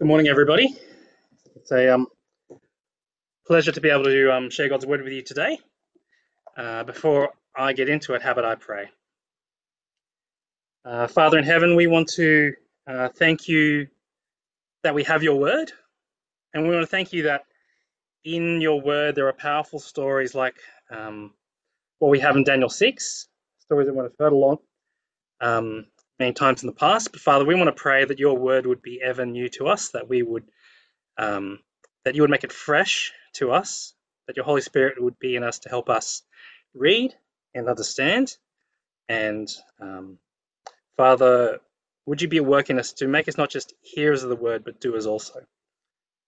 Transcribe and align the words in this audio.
Good 0.00 0.08
morning, 0.08 0.28
everybody. 0.28 0.74
It's 1.56 1.72
a 1.72 1.94
um, 1.94 2.08
pleasure 3.46 3.72
to 3.72 3.80
be 3.80 3.90
able 3.90 4.04
to 4.04 4.34
um, 4.34 4.50
share 4.50 4.68
God's 4.68 4.86
word 4.86 5.02
with 5.02 5.12
you 5.12 5.22
today. 5.22 5.58
Uh, 6.56 6.84
before 6.84 7.30
I 7.56 7.74
get 7.74 7.88
into 7.88 8.14
it, 8.14 8.22
how 8.22 8.32
about 8.32 8.44
I 8.44 8.56
pray? 8.56 8.86
Uh, 10.84 11.06
Father 11.08 11.38
in 11.38 11.44
heaven, 11.44 11.76
we 11.76 11.86
want 11.86 12.08
to 12.14 12.52
uh, 12.86 13.08
thank 13.16 13.48
you 13.48 13.88
that 14.84 14.94
we 14.94 15.04
have 15.04 15.22
your 15.22 15.38
word, 15.38 15.72
and 16.54 16.64
we 16.64 16.70
want 16.70 16.82
to 16.82 16.86
thank 16.90 17.12
you 17.12 17.24
that 17.24 17.42
in 18.24 18.60
your 18.60 18.80
word 18.80 19.16
there 19.16 19.28
are 19.28 19.34
powerful 19.34 19.80
stories 19.80 20.34
like 20.34 20.56
um, 20.90 21.34
what 22.00 22.10
we 22.10 22.20
have 22.20 22.36
in 22.36 22.44
Daniel 22.44 22.70
6, 22.70 23.28
stories 23.60 23.86
that 23.88 23.94
we 23.94 24.02
have 24.02 24.12
heard 24.18 24.32
along 24.32 24.58
um, 25.40 25.86
many 26.20 26.34
times 26.34 26.62
in 26.62 26.68
the 26.68 26.74
past. 26.74 27.12
But 27.12 27.22
Father, 27.22 27.46
we 27.46 27.56
want 27.56 27.68
to 27.68 27.82
pray 27.82 28.04
that 28.04 28.20
your 28.20 28.38
word 28.38 28.66
would 28.66 28.82
be 28.82 29.02
ever 29.02 29.26
new 29.26 29.48
to 29.50 29.68
us, 29.68 29.90
that 29.90 30.08
we 30.08 30.22
would, 30.22 30.44
um, 31.18 31.60
that 32.04 32.14
you 32.16 32.22
would 32.22 32.30
make 32.30 32.44
it 32.44 32.52
fresh 32.52 33.12
to 33.34 33.52
us, 33.52 33.94
that 34.28 34.36
your 34.36 34.46
Holy 34.46 34.62
Spirit 34.62 35.02
would 35.02 35.18
be 35.18 35.36
in 35.36 35.44
us 35.44 35.60
to 35.60 35.70
help 35.70 35.90
us 35.90 36.22
read 36.74 37.14
and 37.54 37.68
understand. 37.68 38.36
And 39.08 39.50
um, 39.80 40.18
Father, 40.96 41.60
would 42.06 42.22
you 42.22 42.28
be 42.28 42.40
working 42.40 42.78
us 42.78 42.92
to 42.94 43.08
make 43.08 43.28
us 43.28 43.38
not 43.38 43.50
just 43.50 43.74
hearers 43.82 44.22
of 44.22 44.30
the 44.30 44.36
word, 44.36 44.64
but 44.64 44.80
doers 44.80 45.06
also? 45.06 45.40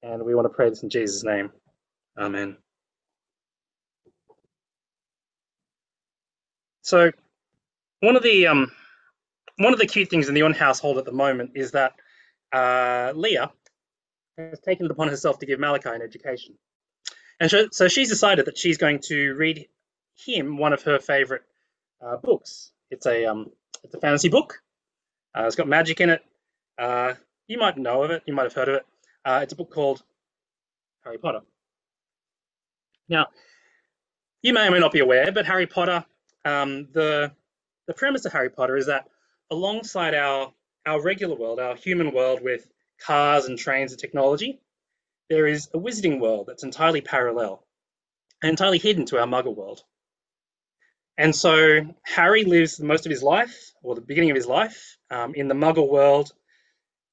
And 0.03 0.25
we 0.25 0.35
want 0.35 0.47
to 0.47 0.57
pray 0.57 0.71
this 0.71 0.83
in 0.83 0.91
Jesus' 0.91 1.25
name. 1.25 1.53
Amen. 2.19 2.57
So, 6.83 7.13
one 8.01 8.17
of 8.17 8.23
the 8.23 8.49
um, 8.49 8.73
one 9.63 9.73
of 9.73 9.79
the 9.79 9.87
cute 9.87 10.11
things 10.11 10.29
in 10.29 10.35
the 10.35 10.43
On 10.43 10.53
household 10.53 10.99
at 10.99 11.05
the 11.05 11.13
moment 11.13 11.53
is 11.55 11.73
that 11.73 11.93
uh, 12.53 13.13
Leah 13.15 13.53
has 14.37 14.61
taken 14.61 14.87
it 14.87 14.93
upon 14.93 15.09
herself 15.09 15.39
to 15.41 15.47
give 15.47 15.59
Malachi 15.59 15.91
an 15.91 16.03
education. 16.03 16.55
And 17.41 17.51
so, 17.51 17.69
so 17.71 17.89
she's 17.89 18.09
decided 18.09 18.47
that 18.47 18.59
she's 18.59 18.79
going 18.79 19.01
to 19.09 19.35
read 19.35 19.67
him 20.17 20.59
one 20.59 20.73
of 20.73 20.83
her 20.83 20.99
favorite 20.99 21.43
uh, 22.05 22.17
books. 22.17 22.73
It's 22.91 23.07
a 23.07 23.25
um, 23.27 23.51
it's 23.83 23.95
a 23.95 24.01
fantasy 24.01 24.29
book. 24.29 24.61
Uh, 25.37 25.45
it's 25.47 25.57
got 25.57 25.67
magic 25.67 26.01
in 26.01 26.11
it. 26.11 26.23
Uh, 26.79 27.15
you 27.49 27.59
might 27.59 27.77
know 27.79 28.03
of 28.03 28.11
it. 28.11 28.23
You 28.27 28.35
might 28.35 28.45
have 28.45 28.53
heard 28.53 28.69
of 28.69 28.75
it. 28.77 28.87
Uh, 29.25 29.41
it's 29.43 29.53
a 29.53 29.57
book 29.57 29.73
called 29.73 30.03
Harry 31.05 31.19
Potter. 31.19 31.41
Now, 33.09 33.29
you 34.43 34.53
may 34.53 34.69
or 34.69 34.71
may 34.71 34.79
not 34.79 34.93
be 34.93 35.01
aware, 35.01 35.33
but 35.33 35.47
Harry 35.47 35.67
Potter, 35.67 36.05
um, 36.45 36.89
the 36.93 37.33
the 37.87 37.95
premise 37.95 38.25
of 38.25 38.33
Harry 38.33 38.51
Potter 38.51 38.77
is 38.77 38.87
that 38.87 39.09
alongside 39.53 40.15
our 40.15 40.53
our 40.85 41.01
regular 41.01 41.37
world, 41.37 41.61
our 41.61 41.77
human 41.77 42.13
world 42.13 42.41
with 42.43 42.67
cars 43.07 43.45
and 43.45 43.57
trains 43.57 43.93
and 43.93 44.01
technology, 44.01 44.61
there 45.31 45.47
is 45.47 45.69
a 45.75 45.79
wizarding 45.79 46.19
world 46.19 46.47
that's 46.49 46.65
entirely 46.65 47.01
parallel 47.01 47.65
and 48.43 48.51
entirely 48.51 48.79
hidden 48.79 49.05
to 49.07 49.21
our 49.21 49.27
muggle 49.27 49.55
world. 49.55 49.83
And 51.17 51.37
so 51.37 51.95
Harry 52.03 52.45
lives 52.45 52.81
most 52.81 53.07
of 53.07 53.11
his 53.11 53.23
life, 53.23 53.73
or 53.83 53.95
the 53.95 54.01
beginning 54.01 54.31
of 54.31 54.37
his 54.37 54.47
life, 54.47 54.97
um, 55.11 55.35
in 55.35 55.47
the 55.47 55.55
muggle 55.55 55.89
world, 55.89 56.33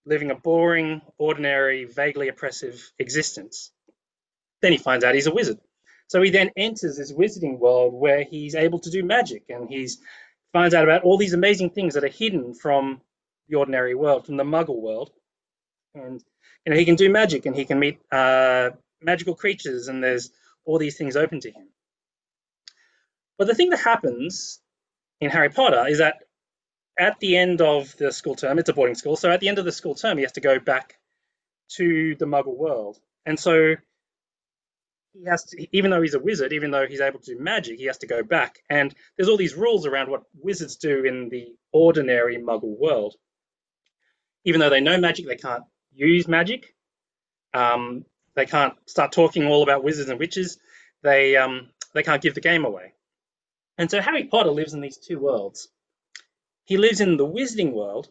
living 0.05 0.31
a 0.31 0.35
boring, 0.35 1.01
ordinary, 1.17 1.85
vaguely 1.85 2.29
oppressive 2.29 2.91
existence. 2.97 3.71
Then 4.61 4.71
he 4.71 4.77
finds 4.77 5.03
out 5.03 5.13
he's 5.13 5.27
a 5.27 5.33
wizard. 5.33 5.59
So 6.07 6.21
he 6.21 6.31
then 6.31 6.49
enters 6.57 6.97
this 6.97 7.11
wizarding 7.11 7.59
world 7.59 7.93
where 7.93 8.23
he's 8.23 8.55
able 8.55 8.79
to 8.79 8.89
do 8.89 9.03
magic 9.03 9.43
and 9.49 9.69
he's 9.69 9.99
finds 10.53 10.73
out 10.73 10.83
about 10.83 11.03
all 11.03 11.17
these 11.17 11.33
amazing 11.33 11.69
things 11.69 11.93
that 11.93 12.03
are 12.03 12.07
hidden 12.07 12.53
from 12.53 13.01
the 13.47 13.55
ordinary 13.55 13.95
world, 13.95 14.25
from 14.25 14.37
the 14.37 14.43
muggle 14.43 14.81
world. 14.81 15.11
And 15.93 16.23
you 16.65 16.71
know, 16.71 16.77
he 16.77 16.85
can 16.85 16.95
do 16.95 17.09
magic 17.09 17.45
and 17.45 17.55
he 17.55 17.65
can 17.65 17.79
meet 17.79 17.99
uh, 18.11 18.71
magical 19.01 19.35
creatures 19.35 19.87
and 19.87 20.03
there's 20.03 20.31
all 20.65 20.77
these 20.77 20.97
things 20.97 21.15
open 21.15 21.39
to 21.41 21.51
him. 21.51 21.67
But 23.37 23.47
the 23.47 23.55
thing 23.55 23.69
that 23.69 23.79
happens 23.79 24.59
in 25.21 25.29
Harry 25.29 25.49
Potter 25.49 25.87
is 25.87 25.99
that 25.99 26.17
at 26.99 27.19
the 27.19 27.37
end 27.37 27.61
of 27.61 27.95
the 27.97 28.11
school 28.11 28.35
term, 28.35 28.59
it's 28.59 28.69
a 28.69 28.73
boarding 28.73 28.95
school, 28.95 29.15
so 29.15 29.31
at 29.31 29.39
the 29.39 29.47
end 29.47 29.57
of 29.57 29.65
the 29.65 29.71
school 29.71 29.95
term, 29.95 30.17
he 30.17 30.23
has 30.23 30.33
to 30.33 30.41
go 30.41 30.59
back 30.59 30.99
to 31.69 32.15
the 32.15 32.25
muggle 32.25 32.57
world. 32.57 32.99
And 33.25 33.39
so 33.39 33.75
he 35.13 35.25
has 35.25 35.43
to, 35.45 35.67
even 35.75 35.91
though 35.91 36.01
he's 36.01 36.13
a 36.13 36.19
wizard, 36.19 36.53
even 36.53 36.71
though 36.71 36.87
he's 36.87 37.01
able 37.01 37.19
to 37.19 37.35
do 37.35 37.41
magic, 37.41 37.77
he 37.77 37.85
has 37.85 37.97
to 37.99 38.07
go 38.07 38.23
back. 38.23 38.59
And 38.69 38.93
there's 39.17 39.29
all 39.29 39.37
these 39.37 39.55
rules 39.55 39.85
around 39.85 40.09
what 40.09 40.23
wizards 40.41 40.75
do 40.75 41.03
in 41.03 41.29
the 41.29 41.55
ordinary 41.71 42.37
muggle 42.37 42.77
world. 42.77 43.15
Even 44.45 44.59
though 44.59 44.69
they 44.69 44.81
know 44.81 44.99
magic, 44.99 45.27
they 45.27 45.35
can't 45.35 45.63
use 45.93 46.27
magic. 46.27 46.73
Um, 47.53 48.05
they 48.35 48.45
can't 48.45 48.75
start 48.85 49.11
talking 49.11 49.45
all 49.45 49.63
about 49.63 49.83
wizards 49.83 50.09
and 50.09 50.19
witches. 50.19 50.59
They, 51.01 51.35
um, 51.35 51.69
they 51.93 52.03
can't 52.03 52.21
give 52.21 52.35
the 52.35 52.41
game 52.41 52.65
away. 52.65 52.93
And 53.77 53.89
so 53.89 54.01
Harry 54.01 54.25
Potter 54.25 54.51
lives 54.51 54.73
in 54.73 54.81
these 54.81 54.97
two 54.97 55.19
worlds. 55.19 55.69
He 56.65 56.77
lives 56.77 57.01
in 57.01 57.17
the 57.17 57.25
wizarding 57.25 57.73
world, 57.73 58.09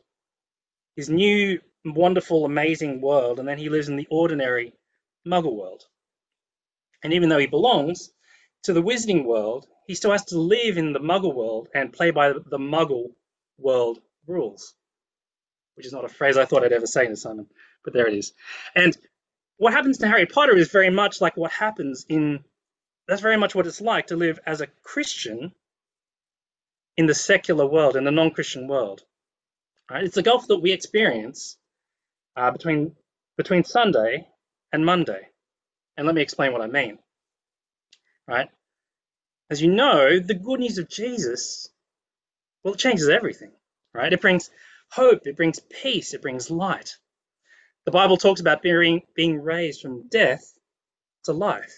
his 0.97 1.09
new, 1.09 1.61
wonderful, 1.85 2.45
amazing 2.45 3.01
world, 3.01 3.39
and 3.39 3.49
then 3.49 3.59
he 3.59 3.69
lives 3.69 3.89
in 3.89 3.97
the 3.97 4.09
ordinary 4.11 4.73
muggle 5.27 5.57
world. 5.57 5.85
And 7.03 7.13
even 7.13 7.29
though 7.29 7.39
he 7.39 7.47
belongs 7.47 8.11
to 8.65 8.73
the 8.73 8.83
wizarding 8.83 9.25
world, 9.25 9.67
he 9.87 9.95
still 9.95 10.11
has 10.13 10.25
to 10.27 10.39
live 10.39 10.79
in 10.79 10.93
the 10.93 11.01
muggle 11.01 11.35
world 11.35 11.69
and 11.75 11.93
play 11.93 12.11
by 12.11 12.33
the 12.33 12.59
muggle 12.59 13.13
world 13.59 13.99
rules, 14.27 14.75
which 15.75 15.87
is 15.87 15.93
not 15.93 16.05
a 16.05 16.09
phrase 16.09 16.37
I 16.37 16.45
thought 16.45 16.65
I'd 16.65 16.73
ever 16.73 16.87
say 16.87 17.07
a 17.07 17.17
sermon, 17.17 17.47
but 17.85 17.93
there 17.93 18.07
it 18.07 18.15
is. 18.15 18.33
And 18.75 18.97
what 19.57 19.73
happens 19.73 19.99
to 19.99 20.09
Harry 20.09 20.27
Potter 20.27 20.57
is 20.57 20.71
very 20.71 20.91
much 20.91 21.21
like 21.21 21.37
what 21.37 21.53
happens 21.53 22.05
in, 22.09 22.45
that's 23.07 23.23
very 23.23 23.37
much 23.37 23.55
what 23.55 23.67
it's 23.67 23.81
like 23.81 24.09
to 24.09 24.17
live 24.17 24.39
as 24.45 24.61
a 24.61 24.69
Christian 24.83 25.53
in 26.97 27.07
the 27.07 27.15
secular 27.15 27.67
world, 27.67 27.97
in 27.97 28.05
the 28.05 28.11
non-Christian 28.11 28.69
world. 28.69 29.05
Right? 29.91 30.05
It's 30.05 30.15
the 30.15 30.23
gulf 30.23 30.49
that 30.49 30.59
we 30.59 30.73
experience 30.73 31.57
uh, 32.37 32.51
between, 32.51 32.95
between 33.37 33.65
Sunday 33.65 34.29
and 34.73 34.85
Monday. 34.85 35.29
And 35.99 36.07
let 36.07 36.15
me 36.15 36.23
explain 36.23 36.53
what 36.53 36.63
I 36.63 36.69
mean. 36.69 36.99
Right? 38.29 38.49
As 39.51 39.61
you 39.61 39.71
know, 39.71 40.21
the 40.21 40.35
good 40.35 40.61
news 40.61 40.79
of 40.79 40.89
Jesus, 40.89 41.69
well, 42.63 42.75
it 42.75 42.81
changes 42.81 43.09
everything. 43.09 43.51
Right? 43.93 44.13
It 44.13 44.21
brings 44.21 44.49
hope, 44.93 45.27
it 45.27 45.37
brings 45.37 45.59
peace, 45.59 46.15
it 46.15 46.23
brings 46.23 46.51
light. 46.51 46.97
The 47.85 47.91
Bible 47.91 48.17
talks 48.17 48.41
about 48.41 48.63
being, 48.63 49.03
being 49.17 49.43
raised 49.43 49.81
from 49.81 50.09
death 50.09 50.55
to 51.25 51.33
life. 51.33 51.75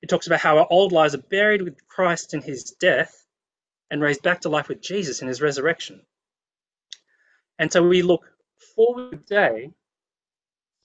It 0.00 0.08
talks 0.08 0.26
about 0.26 0.40
how 0.40 0.58
our 0.58 0.66
old 0.70 0.92
lives 0.92 1.14
are 1.14 1.18
buried 1.18 1.60
with 1.60 1.86
Christ 1.86 2.32
in 2.32 2.40
his 2.40 2.64
death 2.80 3.26
and 3.90 4.00
raised 4.00 4.22
back 4.22 4.40
to 4.42 4.48
life 4.48 4.68
with 4.68 4.80
Jesus 4.80 5.20
in 5.20 5.28
his 5.28 5.42
resurrection. 5.42 6.00
And 7.58 7.70
so 7.70 7.86
we 7.86 8.00
look 8.00 8.24
forward 8.74 9.10
to 9.10 9.34
day, 9.34 9.72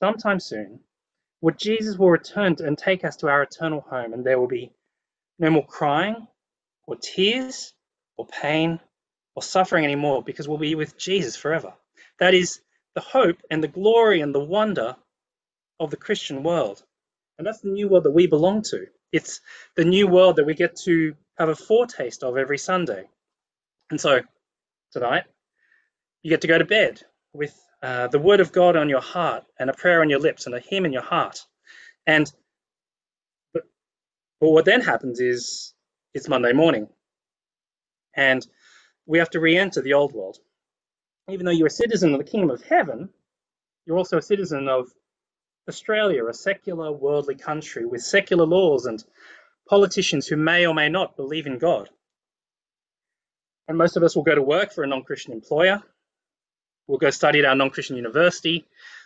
sometime 0.01 0.41
soon, 0.41 0.81
where 1.45 1.53
Jesus 1.53 1.95
will 1.95 2.09
return 2.09 2.55
and 2.57 2.75
take 2.75 3.05
us 3.05 3.17
to 3.17 3.27
our 3.27 3.43
eternal 3.43 3.81
home, 3.81 4.13
and 4.13 4.25
there 4.25 4.39
will 4.39 4.47
be 4.47 4.71
no 5.37 5.51
more 5.51 5.63
crying, 5.63 6.25
or 6.87 6.95
tears, 6.95 7.71
or 8.17 8.25
pain, 8.25 8.79
or 9.35 9.43
suffering 9.43 9.83
anymore, 9.83 10.23
because 10.23 10.47
we'll 10.47 10.57
be 10.57 10.73
with 10.73 10.97
Jesus 10.97 11.35
forever. 11.35 11.73
That 12.17 12.33
is 12.33 12.61
the 12.95 13.01
hope 13.01 13.37
and 13.51 13.63
the 13.63 13.67
glory 13.67 14.21
and 14.21 14.33
the 14.33 14.39
wonder 14.39 14.95
of 15.79 15.91
the 15.91 15.97
Christian 15.97 16.41
world. 16.41 16.81
And 17.37 17.45
that's 17.45 17.61
the 17.61 17.69
new 17.69 17.89
world 17.89 18.05
that 18.05 18.11
we 18.11 18.25
belong 18.25 18.63
to. 18.71 18.87
It's 19.11 19.39
the 19.75 19.85
new 19.85 20.07
world 20.07 20.37
that 20.37 20.47
we 20.47 20.55
get 20.55 20.75
to 20.85 21.13
have 21.37 21.49
a 21.49 21.55
foretaste 21.55 22.23
of 22.23 22.37
every 22.37 22.57
Sunday. 22.57 23.03
And 23.91 24.01
so 24.01 24.21
tonight, 24.93 25.25
you 26.23 26.31
get 26.31 26.41
to 26.41 26.47
go 26.47 26.57
to 26.57 26.65
bed 26.65 27.03
with 27.33 27.53
uh, 27.85 28.07
the 28.07 28.17
word 28.17 28.39
of 28.39 28.51
God 28.51 28.75
on 28.75 28.89
your 28.89 28.99
heart 28.99 29.43
and 29.59 29.69
a 29.69 29.73
prayer 29.73 30.01
on 30.01 30.09
your 30.09 30.17
lips 30.19 30.47
and 30.47 30.55
a 30.55 30.59
hymn 30.59 30.85
in 30.85 30.91
your 30.91 31.03
heart. 31.03 31.45
And 32.07 32.25
but, 33.53 33.61
but 34.41 34.49
what 34.49 34.65
then 34.65 34.81
happens 34.81 35.19
is 35.19 35.75
it's 36.15 36.27
Monday 36.27 36.51
morning 36.51 36.87
and 38.15 38.43
we 39.05 39.19
have 39.19 39.29
to 39.31 39.39
re-enter 39.39 39.83
the 39.83 39.93
old 39.93 40.13
world. 40.13 40.39
Even 41.29 41.45
though 41.45 41.51
you're 41.51 41.67
a 41.67 41.81
citizen 41.83 42.13
of 42.13 42.17
the 42.17 42.31
kingdom 42.31 42.49
of 42.49 42.63
heaven, 42.63 43.09
you're 43.85 43.97
also 43.97 44.17
a 44.17 44.21
citizen 44.23 44.67
of 44.67 44.87
Australia, 45.69 46.25
a 46.25 46.33
secular 46.33 46.91
worldly 46.91 47.35
country 47.35 47.85
with 47.85 48.01
secular 48.01 48.47
laws 48.47 48.87
and 48.87 49.03
politicians 49.69 50.25
who 50.25 50.37
may 50.37 50.65
or 50.65 50.73
may 50.73 50.89
not 50.89 51.15
believe 51.15 51.45
in 51.45 51.59
God. 51.59 51.87
And 53.67 53.77
most 53.77 53.95
of 53.95 54.01
us 54.01 54.15
will 54.15 54.23
go 54.23 54.33
to 54.33 54.41
work 54.41 54.73
for 54.73 54.83
a 54.83 54.87
non-Christian 54.87 55.33
employer 55.33 55.83
We'll 56.87 56.97
go 56.97 57.09
study 57.09 57.39
at 57.39 57.45
our 57.45 57.55
non-Christian 57.55 57.97
university. 57.97 58.65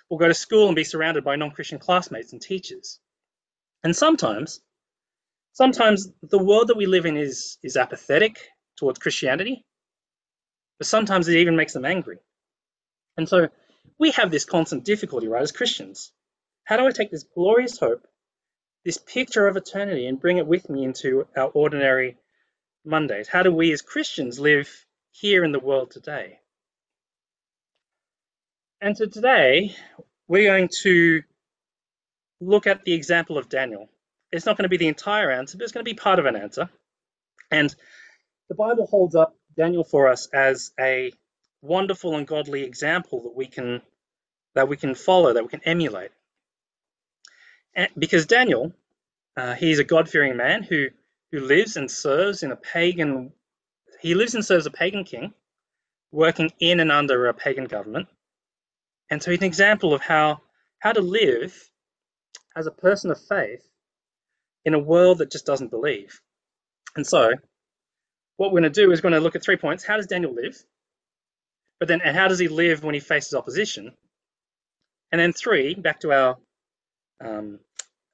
We'll 0.10 0.20
go 0.20 0.28
to 0.28 0.34
school 0.34 0.68
and 0.68 0.76
be 0.76 0.84
surrounded 0.84 1.24
by 1.24 1.36
non-Christian 1.36 1.80
classmates 1.80 2.34
and 2.34 2.42
teachers. 2.42 3.00
And 3.84 3.96
sometimes, 3.96 4.60
sometimes 5.54 6.10
the 6.22 6.44
world 6.44 6.68
that 6.68 6.78
we 6.78 6.86
live 6.86 7.06
in 7.06 7.16
is, 7.16 7.58
is 7.64 7.78
apathetic 7.78 8.40
towards 8.78 9.00
Christianity, 9.00 9.66
but 10.78 10.88
sometimes 10.88 11.28
it 11.28 11.38
even 11.38 11.56
makes 11.56 11.74
them 11.74 11.86
angry. 11.86 12.18
And 13.18 13.28
so 13.28 13.50
we 13.98 14.12
have 14.12 14.32
this 14.32 14.46
constant 14.46 14.86
difficulty, 14.86 15.28
right, 15.28 15.42
as 15.42 15.52
Christians. 15.52 16.12
How 16.64 16.78
do 16.78 16.86
I 16.86 16.92
take 16.92 17.12
this 17.12 17.26
glorious 17.36 17.78
hope, 17.78 18.08
this 18.86 18.98
picture 18.98 19.48
of 19.48 19.58
eternity, 19.58 20.08
and 20.08 20.20
bring 20.20 20.38
it 20.38 20.48
with 20.48 20.70
me 20.70 20.84
into 20.84 21.28
our 21.36 21.50
ordinary 21.50 22.18
Mondays? 22.86 23.28
How 23.28 23.44
do 23.44 23.52
we 23.52 23.72
as 23.72 23.82
Christians 23.82 24.40
live 24.40 24.70
here 25.12 25.44
in 25.44 25.52
the 25.52 25.60
world 25.60 25.92
today? 25.92 26.40
And 28.82 28.98
so 28.98 29.06
today, 29.06 29.76
we're 30.30 30.50
going 30.50 30.70
to 30.84 31.22
look 32.40 32.66
at 32.66 32.86
the 32.86 32.94
example 32.94 33.38
of 33.38 33.50
Daniel. 33.50 33.90
It's 34.32 34.46
not 34.46 34.56
going 34.56 34.64
to 34.64 34.70
be 34.70 34.78
the 34.78 34.88
entire 34.88 35.32
answer, 35.32 35.58
but 35.58 35.66
it's 35.66 35.74
going 35.74 35.84
to 35.84 35.92
be 35.92 35.96
part 35.96 36.20
of 36.20 36.26
an 36.26 36.38
answer. 36.38 36.70
And 37.52 37.76
the 38.48 38.56
Bible 38.56 38.88
holds 38.88 39.16
up 39.16 39.36
Daniel 39.58 39.84
for 39.84 40.08
us 40.08 40.30
as 40.34 40.72
a 40.80 41.12
wonderful 41.62 42.16
and 42.16 42.26
godly 42.26 42.64
example 42.64 43.24
that 43.24 43.36
we 43.36 43.48
can 43.48 43.82
that 44.56 44.70
we 44.70 44.78
can 44.78 44.96
follow, 44.96 45.34
that 45.34 45.44
we 45.44 45.50
can 45.50 45.64
emulate. 45.66 46.12
And 47.76 47.90
because 47.98 48.26
Daniel, 48.26 48.74
uh, 49.36 49.56
he's 49.56 49.80
a 49.80 49.84
God-fearing 49.84 50.38
man 50.38 50.64
who 50.64 50.88
who 51.32 51.42
lives 51.42 51.76
and 51.76 51.92
serves 51.92 52.44
in 52.44 52.52
a 52.52 52.56
pagan. 52.56 53.34
He 54.00 54.16
lives 54.16 54.36
and 54.36 54.46
serves 54.46 54.66
a 54.66 54.72
pagan 54.72 55.04
king, 55.04 55.34
working 56.12 56.54
in 56.60 56.80
and 56.80 56.94
under 56.94 57.28
a 57.28 57.34
pagan 57.34 57.66
government, 57.66 58.08
and 59.10 59.22
so 59.22 59.32
he's 59.32 59.40
an 59.40 59.46
example 59.46 59.94
of 59.94 60.02
how 60.02 60.42
how 60.80 60.92
to 60.92 61.02
live 61.02 61.70
as 62.56 62.68
a 62.68 62.72
person 62.72 63.12
of 63.12 63.20
faith 63.28 63.68
in 64.66 64.74
a 64.74 64.80
world 64.80 65.20
that 65.20 65.32
just 65.32 65.46
doesn't 65.46 65.72
believe. 65.72 66.22
And 66.96 67.06
so, 67.06 67.32
what 68.38 68.52
we're 68.52 68.62
going 68.62 68.72
to 68.72 68.82
do 68.82 68.92
is 68.92 69.00
we're 69.00 69.10
going 69.10 69.20
to 69.20 69.24
look 69.24 69.36
at 69.36 69.44
three 69.44 69.58
points. 69.58 69.84
How 69.84 69.98
does 69.98 70.08
Daniel 70.08 70.34
live? 70.34 70.62
But 71.80 71.88
then, 71.88 72.02
and 72.04 72.16
how 72.16 72.28
does 72.28 72.40
he 72.40 72.48
live 72.48 72.84
when 72.84 72.94
he 72.94 73.00
faces 73.00 73.34
opposition? 73.34 73.94
And 75.12 75.20
then 75.20 75.34
three, 75.34 75.76
back 75.76 76.02
to 76.02 76.12
our 76.12 76.38
um, 77.24 77.60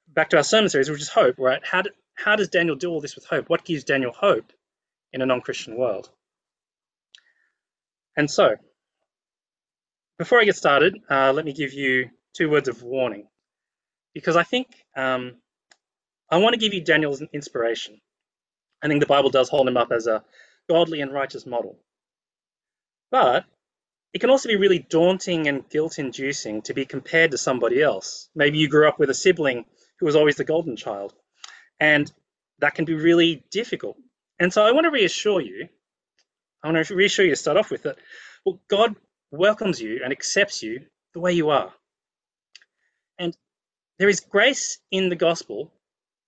back 0.08 0.30
to 0.30 0.36
our 0.36 0.44
sermon 0.44 0.68
series, 0.68 0.90
which 0.90 1.00
is 1.00 1.08
hope. 1.08 1.36
Right? 1.38 1.60
How 1.64 1.82
do, 1.82 1.90
how 2.14 2.36
does 2.36 2.48
Daniel 2.48 2.76
do 2.76 2.90
all 2.90 3.00
this 3.00 3.16
with 3.16 3.26
hope? 3.26 3.48
What 3.48 3.64
gives 3.64 3.84
Daniel 3.84 4.12
hope 4.12 4.52
in 5.12 5.22
a 5.22 5.26
non-Christian 5.26 5.76
world? 5.76 6.10
And 8.16 8.30
so, 8.30 8.56
before 10.18 10.40
I 10.40 10.44
get 10.44 10.56
started, 10.56 10.98
uh, 11.10 11.32
let 11.32 11.44
me 11.44 11.52
give 11.52 11.72
you 11.72 12.10
two 12.34 12.50
words 12.50 12.68
of 12.68 12.82
warning, 12.82 13.28
because 14.14 14.36
I 14.36 14.42
think 14.42 14.68
um, 14.96 15.36
I 16.30 16.38
want 16.38 16.54
to 16.54 16.60
give 16.60 16.74
you 16.74 16.82
Daniel's 16.82 17.22
inspiration. 17.32 18.00
I 18.82 18.88
think 18.88 19.00
the 19.00 19.06
Bible 19.06 19.30
does 19.30 19.48
hold 19.48 19.68
him 19.68 19.76
up 19.76 19.92
as 19.92 20.06
a 20.06 20.22
godly 20.68 21.00
and 21.00 21.12
righteous 21.12 21.46
model. 21.46 21.78
But 23.10 23.44
it 24.12 24.20
can 24.20 24.30
also 24.30 24.48
be 24.48 24.56
really 24.56 24.78
daunting 24.78 25.46
and 25.46 25.68
guilt 25.68 25.98
inducing 25.98 26.62
to 26.62 26.74
be 26.74 26.84
compared 26.84 27.30
to 27.30 27.38
somebody 27.38 27.82
else. 27.82 28.28
Maybe 28.34 28.58
you 28.58 28.68
grew 28.68 28.88
up 28.88 28.98
with 28.98 29.10
a 29.10 29.14
sibling 29.14 29.64
who 29.98 30.06
was 30.06 30.16
always 30.16 30.36
the 30.36 30.44
golden 30.44 30.76
child, 30.76 31.14
and 31.78 32.10
that 32.58 32.74
can 32.74 32.84
be 32.84 32.94
really 32.94 33.44
difficult. 33.50 33.96
And 34.38 34.52
so 34.52 34.64
I 34.64 34.72
want 34.72 34.84
to 34.84 34.90
reassure 34.90 35.40
you, 35.40 35.68
I 36.62 36.70
want 36.70 36.86
to 36.86 36.94
reassure 36.94 37.24
you 37.24 37.32
to 37.32 37.36
start 37.36 37.56
off 37.56 37.70
with 37.70 37.84
that, 37.84 37.96
well, 38.44 38.60
God 38.68 38.96
welcomes 39.30 39.80
you 39.80 40.00
and 40.02 40.12
accepts 40.12 40.62
you 40.62 40.86
the 41.14 41.20
way 41.20 41.32
you 41.32 41.50
are. 41.50 41.72
And 43.18 43.36
there 43.98 44.08
is 44.08 44.20
grace 44.20 44.78
in 44.90 45.08
the 45.08 45.16
gospel. 45.16 45.72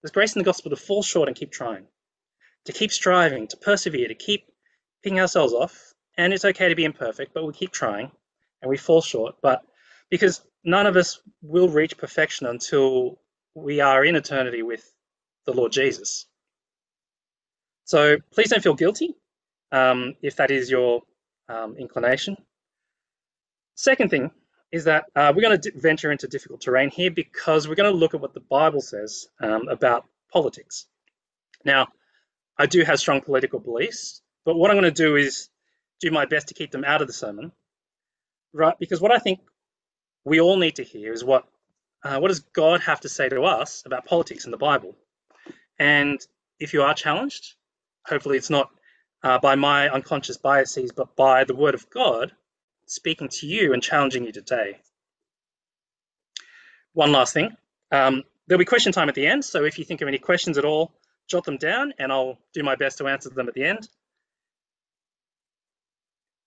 There's 0.02 0.12
grace 0.12 0.34
in 0.34 0.40
the 0.40 0.44
gospel 0.44 0.70
to 0.70 0.76
fall 0.76 1.02
short 1.02 1.28
and 1.28 1.36
keep 1.36 1.50
trying, 1.50 1.86
to 2.66 2.72
keep 2.72 2.92
striving, 2.92 3.48
to 3.48 3.56
persevere, 3.56 4.08
to 4.08 4.14
keep 4.14 4.44
picking 5.02 5.20
ourselves 5.20 5.52
off, 5.52 5.94
and 6.16 6.32
it's 6.32 6.44
okay 6.44 6.68
to 6.68 6.74
be 6.74 6.84
imperfect, 6.84 7.32
but 7.34 7.46
we 7.46 7.52
keep 7.52 7.72
trying 7.72 8.10
and 8.62 8.68
we 8.68 8.76
fall 8.76 9.00
short. 9.00 9.36
But 9.42 9.62
because 10.10 10.42
none 10.64 10.86
of 10.86 10.96
us 10.96 11.20
will 11.42 11.68
reach 11.68 11.96
perfection 11.96 12.46
until 12.46 13.20
we 13.54 13.80
are 13.80 14.04
in 14.04 14.16
eternity 14.16 14.62
with 14.62 14.92
the 15.46 15.52
Lord 15.52 15.72
Jesus. 15.72 16.26
So 17.84 18.18
please 18.32 18.50
don't 18.50 18.62
feel 18.62 18.74
guilty 18.74 19.14
um, 19.72 20.14
if 20.22 20.36
that 20.36 20.50
is 20.50 20.70
your 20.70 21.02
um, 21.48 21.76
inclination. 21.78 22.36
Second 23.78 24.10
thing 24.10 24.32
is 24.72 24.86
that 24.86 25.04
uh, 25.14 25.32
we're 25.32 25.42
going 25.42 25.60
to 25.60 25.70
venture 25.76 26.10
into 26.10 26.26
difficult 26.26 26.60
terrain 26.60 26.90
here 26.90 27.12
because 27.12 27.68
we're 27.68 27.76
going 27.76 27.88
to 27.92 27.96
look 27.96 28.12
at 28.12 28.20
what 28.20 28.34
the 28.34 28.40
Bible 28.40 28.80
says 28.80 29.28
um, 29.40 29.68
about 29.68 30.04
politics. 30.32 30.86
Now, 31.64 31.86
I 32.58 32.66
do 32.66 32.82
have 32.82 32.98
strong 32.98 33.20
political 33.20 33.60
beliefs, 33.60 34.20
but 34.44 34.56
what 34.56 34.72
I'm 34.72 34.76
going 34.76 34.92
to 34.92 35.02
do 35.02 35.14
is 35.14 35.48
do 36.00 36.10
my 36.10 36.24
best 36.24 36.48
to 36.48 36.54
keep 36.54 36.72
them 36.72 36.82
out 36.84 37.02
of 37.02 37.06
the 37.06 37.12
sermon, 37.12 37.52
right? 38.52 38.76
Because 38.80 39.00
what 39.00 39.12
I 39.12 39.20
think 39.20 39.38
we 40.24 40.40
all 40.40 40.56
need 40.56 40.74
to 40.76 40.82
hear 40.82 41.12
is 41.12 41.22
what 41.22 41.44
uh, 42.02 42.18
what 42.18 42.28
does 42.28 42.40
God 42.40 42.80
have 42.80 43.02
to 43.02 43.08
say 43.08 43.28
to 43.28 43.42
us 43.42 43.84
about 43.86 44.06
politics 44.06 44.44
in 44.44 44.50
the 44.50 44.56
Bible? 44.56 44.96
And 45.78 46.18
if 46.58 46.74
you 46.74 46.82
are 46.82 46.94
challenged, 46.94 47.54
hopefully 48.04 48.38
it's 48.38 48.50
not 48.50 48.70
uh, 49.22 49.38
by 49.38 49.54
my 49.54 49.88
unconscious 49.88 50.36
biases, 50.36 50.90
but 50.90 51.14
by 51.14 51.44
the 51.44 51.54
Word 51.54 51.76
of 51.76 51.88
God 51.90 52.32
speaking 52.88 53.28
to 53.28 53.46
you 53.46 53.72
and 53.72 53.82
challenging 53.82 54.24
you 54.24 54.32
today. 54.32 54.78
One 56.94 57.12
last 57.12 57.34
thing. 57.34 57.56
Um, 57.92 58.24
there'll 58.46 58.58
be 58.58 58.64
question 58.64 58.92
time 58.92 59.08
at 59.08 59.14
the 59.14 59.26
end, 59.26 59.44
so 59.44 59.64
if 59.64 59.78
you 59.78 59.84
think 59.84 60.00
of 60.00 60.08
any 60.08 60.18
questions 60.18 60.58
at 60.58 60.64
all, 60.64 60.92
jot 61.28 61.44
them 61.44 61.58
down 61.58 61.92
and 61.98 62.10
I'll 62.10 62.38
do 62.54 62.62
my 62.62 62.74
best 62.74 62.98
to 62.98 63.06
answer 63.06 63.28
them 63.30 63.48
at 63.48 63.54
the 63.54 63.64
end. 63.64 63.88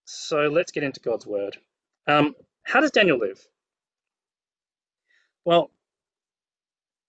So 0.06 0.48
let's 0.48 0.72
get 0.72 0.84
into 0.84 1.00
God's 1.00 1.26
word. 1.26 1.58
Um, 2.08 2.36
how 2.64 2.82
does 2.82 2.92
Daniel 2.92 3.20
live? 3.20 3.40
Well, 5.46 5.72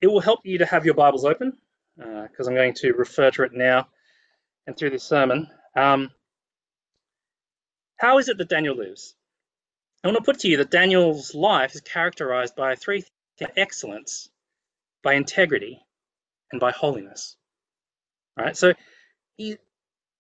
it 0.01 0.07
will 0.07 0.21
help 0.21 0.41
you 0.45 0.59
to 0.59 0.67
have 0.67 0.85
your 0.85 0.95
Bibles 0.95 1.25
open 1.25 1.57
because 1.97 2.47
uh, 2.47 2.51
I'm 2.51 2.55
going 2.55 2.75
to 2.75 2.93
refer 2.93 3.31
to 3.33 3.43
it 3.45 3.53
now 3.53 3.89
and 4.67 4.77
through 4.77 4.91
this 4.91 5.05
sermon. 5.05 5.49
Um, 5.77 6.11
how 7.97 8.19
is 8.19 8.29
it 8.29 8.39
that 8.39 8.49
Daniel 8.49 8.77
lives? 8.77 9.15
I 10.03 10.09
want 10.09 10.19
to 10.19 10.25
put 10.25 10.41
to 10.41 10.49
you 10.49 10.57
that 10.57 10.71
Daniel's 10.71 11.35
life 11.35 11.75
is 11.75 11.81
characterized 11.81 12.57
by 12.57 12.75
three 12.75 13.03
things 13.03 13.53
excellence, 13.57 14.29
by 15.03 15.15
integrity, 15.15 15.85
and 16.51 16.61
by 16.61 16.71
holiness. 16.71 17.37
Right, 18.37 18.57
so 18.57 18.75
he, 19.37 19.59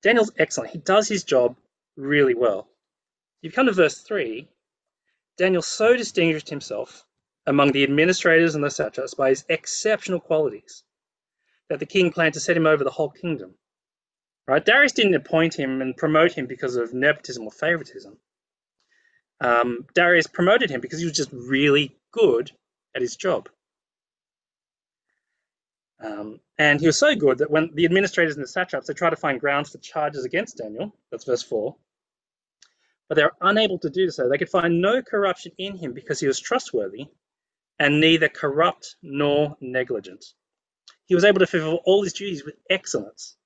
Daniel's 0.02 0.32
excellent. 0.38 0.70
He 0.70 0.78
does 0.78 1.08
his 1.08 1.24
job 1.24 1.56
really 1.96 2.34
well. 2.34 2.68
You 3.42 3.50
come 3.50 3.66
to 3.66 3.72
verse 3.72 3.98
3 3.98 4.48
Daniel 5.38 5.62
so 5.62 5.96
distinguished 5.96 6.50
himself 6.50 7.04
among 7.46 7.72
the 7.72 7.82
administrators 7.82 8.54
and 8.54 8.62
the 8.62 8.70
satraps 8.70 9.14
by 9.14 9.30
his 9.30 9.44
exceptional 9.48 10.20
qualities 10.20 10.84
that 11.68 11.80
the 11.80 11.86
king 11.86 12.12
planned 12.12 12.34
to 12.34 12.40
set 12.40 12.56
him 12.56 12.66
over 12.66 12.84
the 12.84 12.90
whole 12.90 13.10
kingdom. 13.10 13.54
Right? 14.46 14.64
Darius 14.64 14.92
didn't 14.92 15.14
appoint 15.14 15.54
him 15.54 15.80
and 15.80 15.96
promote 15.96 16.32
him 16.32 16.46
because 16.46 16.76
of 16.76 16.92
nepotism 16.92 17.44
or 17.44 17.50
favoritism. 17.50 18.18
Um, 19.42 19.86
Darius 19.94 20.28
promoted 20.28 20.70
him 20.70 20.80
because 20.80 21.00
he 21.00 21.04
was 21.04 21.16
just 21.16 21.32
really 21.32 21.96
good 22.12 22.52
at 22.94 23.02
his 23.02 23.16
job. 23.16 23.48
Um, 26.02 26.40
and 26.58 26.80
he 26.80 26.86
was 26.86 26.98
so 26.98 27.14
good 27.16 27.38
that 27.38 27.50
when 27.50 27.70
the 27.74 27.84
administrators 27.84 28.36
and 28.36 28.42
the 28.42 28.48
satraps 28.48 28.86
they 28.86 28.94
tried 28.94 29.10
to 29.10 29.16
find 29.16 29.40
grounds 29.40 29.70
for 29.70 29.78
charges 29.78 30.24
against 30.24 30.58
Daniel, 30.58 30.94
that's 31.10 31.24
verse 31.24 31.42
4, 31.42 31.74
but 33.08 33.16
they 33.16 33.24
were 33.24 33.34
unable 33.40 33.78
to 33.80 33.90
do 33.90 34.10
so. 34.10 34.28
They 34.28 34.38
could 34.38 34.48
find 34.48 34.80
no 34.80 35.02
corruption 35.02 35.52
in 35.58 35.76
him 35.76 35.92
because 35.92 36.20
he 36.20 36.28
was 36.28 36.40
trustworthy 36.40 37.06
and 37.80 38.00
neither 38.00 38.28
corrupt 38.28 38.96
nor 39.02 39.56
negligent. 39.60 40.24
He 41.06 41.14
was 41.16 41.24
able 41.24 41.40
to 41.40 41.46
fulfill 41.48 41.80
all 41.84 42.04
his 42.04 42.12
duties 42.12 42.44
with 42.44 42.54
excellence, 42.70 43.36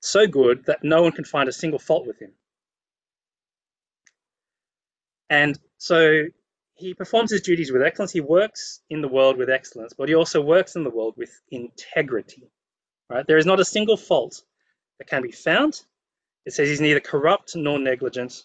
so 0.00 0.26
good 0.28 0.64
that 0.66 0.84
no 0.84 1.02
one 1.02 1.12
can 1.12 1.24
find 1.24 1.48
a 1.48 1.52
single 1.52 1.80
fault 1.80 2.06
with 2.06 2.20
him. 2.20 2.32
And 5.30 5.58
so 5.78 6.24
he 6.74 6.94
performs 6.94 7.30
his 7.30 7.42
duties 7.42 7.72
with 7.72 7.82
excellence. 7.82 8.12
He 8.12 8.20
works 8.20 8.80
in 8.90 9.00
the 9.00 9.08
world 9.08 9.36
with 9.36 9.50
excellence, 9.50 9.94
but 9.96 10.08
he 10.08 10.14
also 10.14 10.40
works 10.40 10.76
in 10.76 10.84
the 10.84 10.90
world 10.90 11.14
with 11.16 11.30
integrity. 11.50 12.50
Right? 13.08 13.26
There 13.26 13.38
is 13.38 13.46
not 13.46 13.60
a 13.60 13.64
single 13.64 13.96
fault 13.96 14.42
that 14.98 15.08
can 15.08 15.22
be 15.22 15.32
found 15.32 15.80
it 16.44 16.52
says 16.52 16.68
he's 16.68 16.80
neither 16.80 17.00
corrupt 17.00 17.56
nor 17.56 17.78
negligent. 17.78 18.44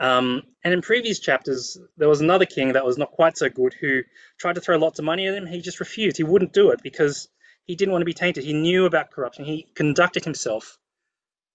Um, 0.00 0.42
and 0.62 0.74
in 0.74 0.82
previous 0.82 1.18
chapters, 1.18 1.78
there 1.96 2.08
was 2.08 2.20
another 2.20 2.46
king 2.46 2.72
that 2.72 2.84
was 2.84 2.98
not 2.98 3.12
quite 3.12 3.36
so 3.36 3.48
good 3.48 3.74
who 3.74 4.02
tried 4.38 4.54
to 4.54 4.60
throw 4.60 4.76
lots 4.76 4.98
of 4.98 5.04
money 5.04 5.26
at 5.26 5.34
him. 5.34 5.46
He 5.46 5.60
just 5.60 5.80
refused. 5.80 6.16
He 6.16 6.22
wouldn't 6.22 6.52
do 6.52 6.70
it 6.70 6.82
because 6.82 7.28
he 7.64 7.74
didn't 7.74 7.92
want 7.92 8.02
to 8.02 8.06
be 8.06 8.14
tainted. 8.14 8.44
He 8.44 8.52
knew 8.52 8.86
about 8.86 9.10
corruption. 9.10 9.44
He 9.44 9.66
conducted 9.74 10.24
himself 10.24 10.78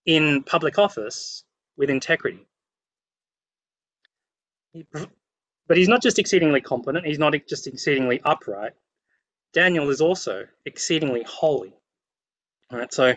in 0.05 0.43
public 0.43 0.77
office 0.77 1.43
with 1.77 1.89
integrity. 1.89 2.45
But 5.67 5.77
he's 5.77 5.87
not 5.87 6.01
just 6.01 6.19
exceedingly 6.19 6.61
competent, 6.61 7.05
he's 7.05 7.19
not 7.19 7.33
just 7.47 7.67
exceedingly 7.67 8.21
upright. 8.23 8.73
Daniel 9.53 9.89
is 9.89 10.01
also 10.01 10.47
exceedingly 10.65 11.23
holy. 11.23 11.73
All 12.71 12.79
right, 12.79 12.91
so 12.91 13.15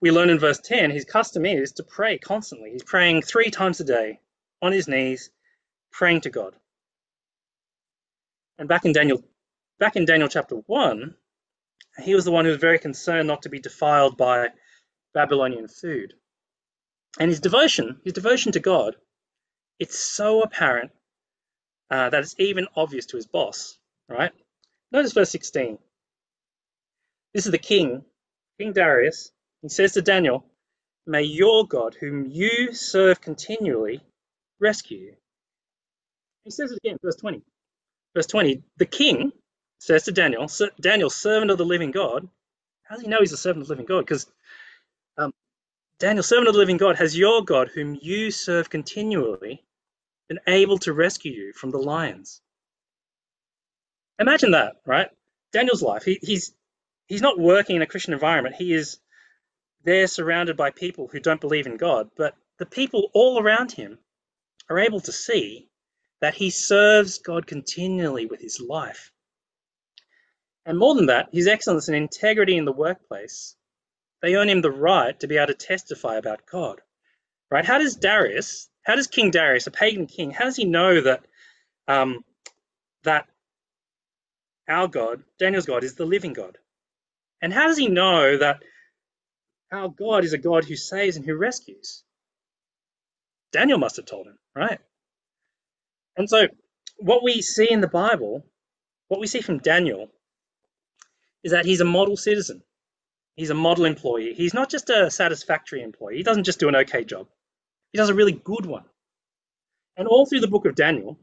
we 0.00 0.10
learn 0.10 0.30
in 0.30 0.38
verse 0.38 0.60
10 0.60 0.90
his 0.90 1.04
custom 1.04 1.46
is 1.46 1.72
to 1.72 1.82
pray 1.82 2.18
constantly. 2.18 2.70
He's 2.70 2.82
praying 2.82 3.22
three 3.22 3.50
times 3.50 3.80
a 3.80 3.84
day 3.84 4.20
on 4.60 4.72
his 4.72 4.88
knees 4.88 5.30
praying 5.90 6.22
to 6.22 6.30
God. 6.30 6.54
And 8.58 8.68
back 8.68 8.84
in 8.84 8.92
Daniel, 8.92 9.22
back 9.78 9.96
in 9.96 10.04
Daniel 10.04 10.28
chapter 10.28 10.56
one, 10.56 11.14
he 12.02 12.14
was 12.14 12.24
the 12.24 12.30
one 12.32 12.44
who 12.44 12.50
was 12.50 12.60
very 12.60 12.78
concerned 12.78 13.28
not 13.28 13.42
to 13.42 13.48
be 13.48 13.60
defiled 13.60 14.16
by 14.16 14.48
Babylonian 15.12 15.68
food. 15.68 16.14
And 17.18 17.30
his 17.30 17.40
devotion, 17.40 18.00
his 18.04 18.12
devotion 18.12 18.52
to 18.52 18.60
God, 18.60 18.96
it's 19.78 19.98
so 19.98 20.42
apparent 20.42 20.92
uh, 21.90 22.10
that 22.10 22.22
it's 22.22 22.36
even 22.38 22.66
obvious 22.76 23.06
to 23.06 23.16
his 23.16 23.26
boss, 23.26 23.78
right? 24.08 24.32
Notice 24.92 25.12
verse 25.12 25.30
16. 25.30 25.78
This 27.34 27.46
is 27.46 27.52
the 27.52 27.58
king, 27.58 28.04
King 28.58 28.72
Darius. 28.72 29.32
He 29.62 29.68
says 29.68 29.92
to 29.94 30.02
Daniel, 30.02 30.44
May 31.06 31.22
your 31.22 31.66
God, 31.66 31.96
whom 31.98 32.26
you 32.30 32.72
serve 32.72 33.20
continually, 33.20 34.00
rescue 34.60 34.98
you. 34.98 35.14
He 36.44 36.50
says 36.50 36.72
it 36.72 36.78
again, 36.84 36.98
verse 37.02 37.16
20. 37.16 37.42
Verse 38.14 38.26
20, 38.26 38.62
the 38.78 38.86
king 38.86 39.32
says 39.78 40.04
to 40.04 40.12
Daniel, 40.12 40.48
Daniel, 40.80 41.10
servant 41.10 41.50
of 41.50 41.58
the 41.58 41.64
living 41.64 41.90
God, 41.90 42.28
how 42.84 42.96
does 42.96 43.04
he 43.04 43.10
know 43.10 43.20
he's 43.20 43.32
a 43.32 43.36
servant 43.36 43.62
of 43.62 43.68
the 43.68 43.72
living 43.74 43.86
God? 43.86 44.00
Because 44.00 44.26
Daniel, 45.98 46.22
servant 46.22 46.48
of 46.48 46.54
the 46.54 46.60
living 46.60 46.76
God, 46.76 46.96
has 46.96 47.16
your 47.16 47.44
God, 47.44 47.68
whom 47.68 47.98
you 48.00 48.30
serve 48.30 48.68
continually, 48.70 49.64
been 50.28 50.40
able 50.46 50.78
to 50.78 50.92
rescue 50.92 51.32
you 51.32 51.52
from 51.52 51.70
the 51.70 51.78
lions? 51.78 52.40
Imagine 54.18 54.52
that, 54.52 54.76
right? 54.86 55.08
Daniel's 55.52 55.82
life. 55.82 56.04
He, 56.04 56.18
he's 56.22 56.52
he's 57.06 57.22
not 57.22 57.38
working 57.38 57.76
in 57.76 57.82
a 57.82 57.86
Christian 57.86 58.12
environment. 58.12 58.56
He 58.56 58.72
is 58.72 58.98
there 59.84 60.06
surrounded 60.06 60.56
by 60.56 60.70
people 60.70 61.08
who 61.08 61.20
don't 61.20 61.40
believe 61.40 61.66
in 61.66 61.76
God, 61.76 62.10
but 62.16 62.34
the 62.58 62.66
people 62.66 63.10
all 63.14 63.40
around 63.40 63.72
him 63.72 63.98
are 64.70 64.78
able 64.78 65.00
to 65.00 65.12
see 65.12 65.68
that 66.20 66.34
he 66.34 66.50
serves 66.50 67.18
God 67.18 67.46
continually 67.46 68.26
with 68.26 68.40
his 68.40 68.60
life. 68.60 69.12
And 70.66 70.78
more 70.78 70.94
than 70.94 71.06
that, 71.06 71.28
his 71.32 71.46
excellence 71.46 71.88
and 71.88 71.96
integrity 71.96 72.56
in 72.56 72.64
the 72.64 72.72
workplace, 72.72 73.56
they 74.24 74.36
earn 74.36 74.48
him 74.48 74.62
the 74.62 74.70
right 74.70 75.20
to 75.20 75.26
be 75.26 75.36
able 75.36 75.48
to 75.48 75.54
testify 75.54 76.16
about 76.16 76.46
God. 76.50 76.80
Right? 77.50 77.64
How 77.64 77.78
does 77.78 77.96
Darius, 77.96 78.70
how 78.82 78.96
does 78.96 79.06
King 79.06 79.30
Darius, 79.30 79.66
a 79.66 79.70
pagan 79.70 80.06
king, 80.06 80.30
how 80.30 80.44
does 80.46 80.56
he 80.56 80.64
know 80.64 81.02
that 81.02 81.26
um, 81.86 82.24
that 83.04 83.26
our 84.66 84.88
God, 84.88 85.22
Daniel's 85.38 85.66
God, 85.66 85.84
is 85.84 85.94
the 85.94 86.06
living 86.06 86.32
God? 86.32 86.56
And 87.42 87.52
how 87.52 87.66
does 87.66 87.76
he 87.76 87.88
know 87.88 88.38
that 88.38 88.62
our 89.70 89.90
God 89.90 90.24
is 90.24 90.32
a 90.32 90.38
God 90.38 90.64
who 90.64 90.74
saves 90.76 91.16
and 91.16 91.26
who 91.26 91.36
rescues? 91.36 92.02
Daniel 93.52 93.78
must 93.78 93.96
have 93.96 94.06
told 94.06 94.26
him, 94.26 94.38
right? 94.56 94.80
And 96.16 96.30
so, 96.30 96.48
what 96.96 97.22
we 97.22 97.42
see 97.42 97.70
in 97.70 97.82
the 97.82 97.88
Bible, 97.88 98.46
what 99.08 99.20
we 99.20 99.26
see 99.26 99.42
from 99.42 99.58
Daniel, 99.58 100.08
is 101.44 101.52
that 101.52 101.66
he's 101.66 101.82
a 101.82 101.84
model 101.84 102.16
citizen. 102.16 102.62
He's 103.36 103.50
a 103.50 103.54
model 103.54 103.84
employee. 103.84 104.34
He's 104.34 104.54
not 104.54 104.70
just 104.70 104.90
a 104.90 105.10
satisfactory 105.10 105.82
employee. 105.82 106.16
He 106.16 106.22
doesn't 106.22 106.44
just 106.44 106.60
do 106.60 106.68
an 106.68 106.76
okay 106.76 107.04
job. 107.04 107.26
He 107.92 107.98
does 107.98 108.10
a 108.10 108.14
really 108.14 108.32
good 108.32 108.66
one. 108.66 108.84
And 109.96 110.08
all 110.08 110.26
through 110.26 110.40
the 110.40 110.48
book 110.48 110.66
of 110.66 110.74
Daniel, 110.74 111.18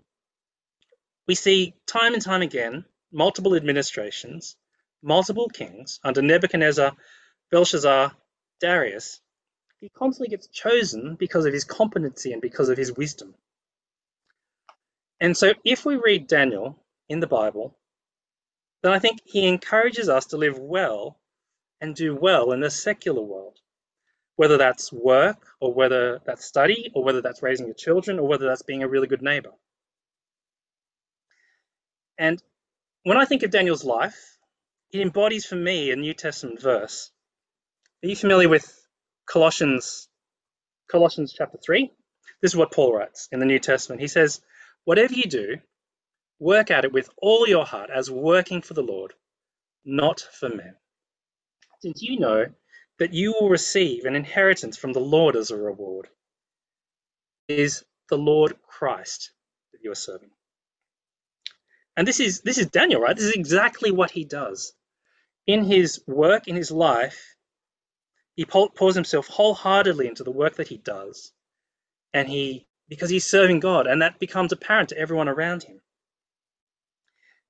we 1.28 1.36
see 1.36 1.76
time 1.88 2.14
and 2.14 2.22
time 2.22 2.42
again 2.42 2.86
multiple 3.12 3.56
administrations, 3.56 4.56
multiple 5.04 5.50
kings 5.50 6.00
under 6.04 6.22
Nebuchadnezzar, 6.22 6.94
Belshazzar, 7.52 8.16
Darius. 8.60 9.20
He 9.80 9.90
constantly 9.90 10.30
gets 10.30 10.48
chosen 10.48 11.16
because 11.16 11.46
of 11.46 11.54
his 11.54 11.64
competency 11.64 12.34
and 12.34 12.42
because 12.42 12.70
of 12.70 12.78
his 12.78 12.96
wisdom. 12.96 13.36
And 15.20 15.36
so 15.36 15.54
if 15.64 15.86
we 15.86 15.96
read 15.96 16.28
Daniel 16.28 16.84
in 17.10 17.20
the 17.20 17.28
Bible, 17.28 17.78
then 18.84 18.92
I 18.92 19.00
think 19.00 19.22
he 19.26 19.48
encourages 19.48 20.10
us 20.10 20.28
to 20.28 20.38
live 20.38 20.58
well 20.58 21.21
and 21.82 21.96
do 21.96 22.16
well 22.16 22.54
in 22.54 22.62
the 22.62 22.72
secular 22.72 23.22
world, 23.22 23.60
whether 24.38 24.58
that's 24.58 24.94
work 24.94 25.48
or 25.62 25.74
whether 25.74 26.22
that's 26.26 26.46
study 26.46 26.92
or 26.96 27.04
whether 27.04 27.22
that's 27.22 27.44
raising 27.44 27.68
your 27.68 27.76
children 27.76 28.20
or 28.20 28.28
whether 28.28 28.48
that's 28.48 28.64
being 28.64 28.84
a 28.84 28.88
really 28.90 29.08
good 29.08 29.24
neighbor. 29.24 29.52
And 32.18 32.42
when 33.04 33.18
I 33.18 33.26
think 33.26 33.44
of 33.44 33.52
Daniel's 33.52 33.86
life, 33.86 34.38
it 34.94 35.02
embodies 35.02 35.46
for 35.46 35.56
me 35.56 35.92
a 35.92 35.98
New 35.98 36.14
Testament 36.14 36.62
verse. 36.62 37.12
Are 38.04 38.10
you 38.10 38.16
familiar 38.16 38.50
with 38.50 38.72
Colossians 39.28 40.10
Colossians 40.92 41.34
chapter 41.38 41.58
3? 41.58 41.92
This 42.42 42.52
is 42.52 42.58
what 42.58 42.72
Paul 42.74 42.96
writes 42.96 43.30
in 43.32 43.40
the 43.40 43.46
New 43.46 43.60
Testament. 43.60 44.02
He 44.02 44.08
says, 44.10 44.42
Whatever 44.86 45.14
you 45.16 45.26
do, 45.26 45.58
Work 46.40 46.70
at 46.70 46.86
it 46.86 46.92
with 46.94 47.10
all 47.18 47.48
your 47.48 47.66
heart 47.66 47.90
as 47.90 48.12
working 48.12 48.62
for 48.62 48.74
the 48.74 48.84
Lord, 48.84 49.14
not 49.86 50.22
for 50.22 50.50
men. 50.50 50.76
Since 51.82 52.02
you 52.04 52.20
know 52.20 52.46
that 53.00 53.14
you 53.14 53.34
will 53.34 53.50
receive 53.50 54.06
an 54.06 54.16
inheritance 54.16 54.78
from 54.78 54.94
the 54.94 55.00
Lord 55.00 55.36
as 55.36 55.52
a 55.52 55.58
reward, 55.58 56.08
it 57.48 57.60
is 57.60 57.84
the 58.10 58.18
Lord 58.18 58.56
Christ 58.68 59.32
that 59.74 59.80
you 59.84 59.92
are 59.92 59.96
serving. 59.96 60.30
And 61.98 62.08
this 62.08 62.20
is 62.20 62.42
this 62.42 62.58
is 62.58 62.68
Daniel, 62.68 63.02
right? 63.02 63.16
This 63.16 63.26
is 63.26 63.34
exactly 63.34 63.92
what 63.92 64.12
he 64.12 64.26
does. 64.26 64.74
In 65.48 65.64
his 65.64 66.02
work, 66.08 66.48
in 66.48 66.56
his 66.56 66.72
life, 66.72 67.36
he 68.36 68.46
pours 68.46 68.96
himself 68.96 69.28
wholeheartedly 69.28 70.08
into 70.08 70.24
the 70.24 70.32
work 70.32 70.56
that 70.56 70.68
he 70.68 70.78
does. 70.78 71.32
And 72.14 72.30
he 72.30 72.68
because 72.90 73.10
he's 73.10 73.26
serving 73.26 73.60
God, 73.60 73.88
and 73.88 74.02
that 74.02 74.20
becomes 74.20 74.52
apparent 74.52 74.90
to 74.90 74.98
everyone 74.98 75.30
around 75.30 75.64
him. 75.64 75.82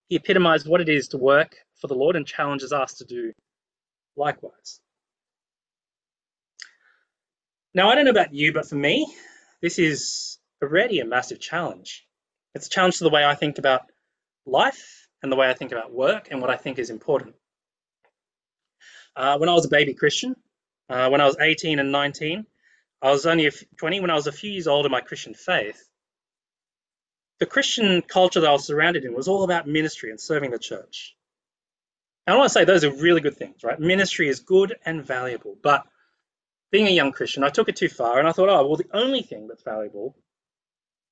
He 0.08 0.16
epitomized 0.16 0.68
what 0.68 0.82
it 0.82 0.90
is 0.90 1.10
to 1.10 1.18
work 1.18 1.58
for 1.80 1.88
the 1.88 1.96
Lord 1.96 2.16
and 2.16 2.26
challenges 2.26 2.72
us 2.72 2.96
to 2.96 3.06
do 3.06 3.34
likewise. 4.16 4.80
Now, 7.74 7.90
I 7.90 7.96
don't 7.96 8.06
know 8.06 8.12
about 8.12 8.34
you, 8.34 8.54
but 8.54 8.68
for 8.68 8.76
me, 8.76 9.14
this 9.62 9.80
is 9.80 10.40
already 10.62 11.00
a 11.00 11.06
massive 11.06 11.40
challenge. 11.40 12.06
It's 12.54 12.68
a 12.68 12.70
challenge 12.70 12.98
to 12.98 13.06
the 13.06 13.10
way 13.10 13.24
I 13.24 13.36
think 13.36 13.58
about 13.58 13.84
life 14.46 15.08
and 15.24 15.32
the 15.32 15.36
way 15.36 15.50
I 15.50 15.54
think 15.54 15.72
about 15.72 15.94
work 15.94 16.28
and 16.32 16.42
what 16.42 16.50
I 16.50 16.58
think 16.58 16.80
is 16.80 16.90
important. 16.90 17.36
Uh, 19.16 19.38
when 19.38 19.50
I 19.50 19.54
was 19.54 19.66
a 19.66 19.70
baby 19.70 19.94
Christian, 19.94 20.36
uh, 20.90 21.10
when 21.10 21.22
I 21.22 21.26
was 21.26 21.38
18 21.40 21.80
and 21.80 21.92
19, 21.92 22.46
I 23.02 23.12
was 23.12 23.26
only 23.26 23.50
20, 23.78 24.00
when 24.02 24.10
I 24.10 24.16
was 24.16 24.28
a 24.28 24.32
few 24.32 24.52
years 24.52 24.68
old 24.68 24.86
in 24.86 24.92
my 24.92 25.02
Christian 25.02 25.34
faith, 25.34 25.82
the 27.40 27.46
Christian 27.46 28.02
culture 28.02 28.42
that 28.42 28.50
I 28.50 28.54
was 28.54 28.66
surrounded 28.66 29.06
in 29.06 29.16
was 29.16 29.28
all 29.28 29.44
about 29.44 29.68
ministry 29.68 30.12
and 30.12 30.20
serving 30.20 30.52
the 30.52 30.60
church. 30.60 31.16
And 32.26 32.36
I 32.36 32.38
want 32.38 32.50
to 32.50 32.54
say 32.54 32.66
those 32.66 32.84
are 32.84 32.92
really 32.92 33.22
good 33.22 33.38
things, 33.38 33.64
right? 33.64 33.80
Ministry 33.80 34.30
is 34.30 34.40
good 34.40 34.76
and 34.86 35.06
valuable, 35.06 35.58
but 35.62 35.86
being 36.72 36.88
a 36.88 36.92
young 36.92 37.12
Christian, 37.12 37.44
I 37.44 37.50
took 37.50 37.68
it 37.68 37.76
too 37.76 37.90
far 37.90 38.20
and 38.20 38.28
I 38.28 38.32
thought, 38.32 38.50
oh, 38.50 38.66
well, 38.66 38.78
the 38.78 38.90
only 38.94 39.22
thing 39.22 39.48
that's 39.48 39.64
valuable 39.64 40.16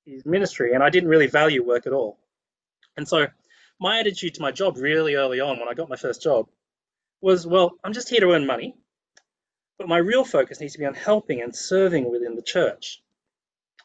is 0.06 0.24
ministry, 0.24 0.72
and 0.72 0.82
I 0.82 0.90
didn't 0.90 1.10
really 1.10 1.26
value 1.26 1.64
work 1.64 1.86
at 1.86 1.92
all. 1.92 2.18
And 2.96 3.06
so 3.06 3.26
my 3.78 4.00
attitude 4.00 4.34
to 4.34 4.42
my 4.42 4.50
job 4.50 4.76
really 4.76 5.14
early 5.14 5.40
on 5.40 5.58
when 5.58 5.68
I 5.68 5.74
got 5.74 5.88
my 5.88 5.96
first 5.96 6.22
job 6.22 6.48
was, 7.20 7.46
well, 7.46 7.72
I'm 7.84 7.92
just 7.92 8.08
here 8.08 8.20
to 8.20 8.32
earn 8.32 8.46
money, 8.46 8.74
but 9.78 9.88
my 9.88 9.98
real 9.98 10.24
focus 10.24 10.60
needs 10.60 10.72
to 10.74 10.78
be 10.78 10.86
on 10.86 10.94
helping 10.94 11.42
and 11.42 11.54
serving 11.54 12.10
within 12.10 12.36
the 12.36 12.42
church. 12.42 13.02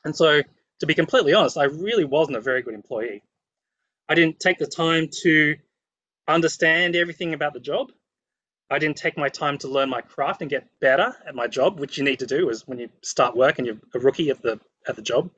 And 0.04 0.16
so 0.16 0.42
to 0.80 0.86
be 0.86 0.94
completely 0.94 1.34
honest, 1.34 1.58
I 1.58 1.66
really 1.66 2.06
wasn't 2.06 2.38
a 2.38 2.42
very 2.42 2.62
good 2.62 2.74
employee. 2.74 3.24
I 4.08 4.16
didn't 4.16 4.40
take 4.40 4.60
the 4.60 4.68
time 4.68 5.10
to 5.24 5.56
understand 6.28 6.96
everything 6.96 7.34
about 7.34 7.54
the 7.54 7.60
job. 7.60 7.92
I 8.70 8.80
didn't 8.80 8.98
take 8.98 9.18
my 9.18 9.30
time 9.30 9.60
to 9.60 9.68
learn 9.68 9.90
my 9.90 10.02
craft 10.02 10.42
and 10.42 10.50
get 10.50 10.68
better 10.80 11.16
at 11.26 11.36
my 11.36 11.48
job, 11.48 11.80
which 11.80 11.98
you 11.98 12.04
need 12.04 12.20
to 12.20 12.26
do 12.26 12.50
is 12.50 12.68
when 12.68 12.80
you 12.80 12.90
start 13.04 13.36
work 13.36 13.60
and 13.60 13.68
you're 13.68 13.78
a 13.94 14.00
rookie 14.00 14.30
at 14.32 14.42
the 14.42 14.60
at 14.88 14.96
the 14.96 15.02
job. 15.02 15.30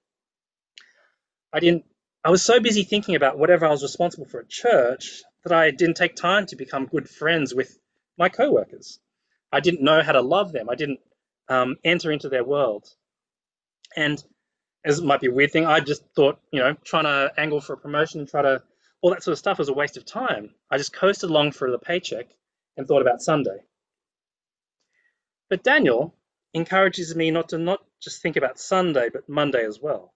I 1.51 1.59
didn't 1.59 1.85
I 2.23 2.29
was 2.29 2.43
so 2.43 2.59
busy 2.59 2.83
thinking 2.83 3.15
about 3.15 3.37
whatever 3.37 3.65
I 3.65 3.71
was 3.71 3.83
responsible 3.83 4.25
for 4.25 4.39
at 4.39 4.49
church 4.49 5.23
that 5.43 5.53
I 5.53 5.71
didn't 5.71 5.97
take 5.97 6.15
time 6.15 6.45
to 6.47 6.55
become 6.55 6.85
good 6.85 7.09
friends 7.09 7.53
with 7.53 7.77
my 8.17 8.29
coworkers. 8.29 8.99
I 9.51 9.59
didn't 9.59 9.81
know 9.81 10.01
how 10.01 10.11
to 10.13 10.21
love 10.21 10.51
them. 10.51 10.69
I 10.69 10.75
didn't 10.75 10.99
um, 11.47 11.77
enter 11.83 12.11
into 12.11 12.29
their 12.29 12.43
world. 12.43 12.85
And 13.95 14.21
as 14.83 14.99
it 14.99 15.05
might 15.05 15.21
be 15.21 15.27
a 15.27 15.31
weird 15.31 15.51
thing, 15.51 15.65
I 15.65 15.79
just 15.79 16.03
thought, 16.15 16.39
you 16.51 16.59
know, 16.59 16.75
trying 16.83 17.05
to 17.05 17.31
angle 17.37 17.61
for 17.61 17.73
a 17.73 17.77
promotion 17.77 18.19
and 18.19 18.29
try 18.29 18.41
to 18.41 18.61
all 19.01 19.11
that 19.11 19.23
sort 19.23 19.33
of 19.33 19.39
stuff 19.39 19.59
was 19.59 19.69
a 19.69 19.73
waste 19.73 19.97
of 19.97 20.05
time. 20.05 20.53
I 20.69 20.77
just 20.77 20.93
coasted 20.93 21.29
along 21.29 21.51
for 21.51 21.71
the 21.71 21.79
paycheck 21.79 22.27
and 22.75 22.87
thought 22.87 23.01
about 23.01 23.21
Sunday. 23.21 23.59
But 25.49 25.63
Daniel 25.63 26.15
encourages 26.53 27.15
me 27.15 27.31
not 27.31 27.49
to 27.49 27.57
not 27.57 27.83
just 28.01 28.21
think 28.21 28.35
about 28.35 28.59
Sunday, 28.59 29.09
but 29.09 29.29
Monday 29.29 29.65
as 29.65 29.79
well, 29.79 30.13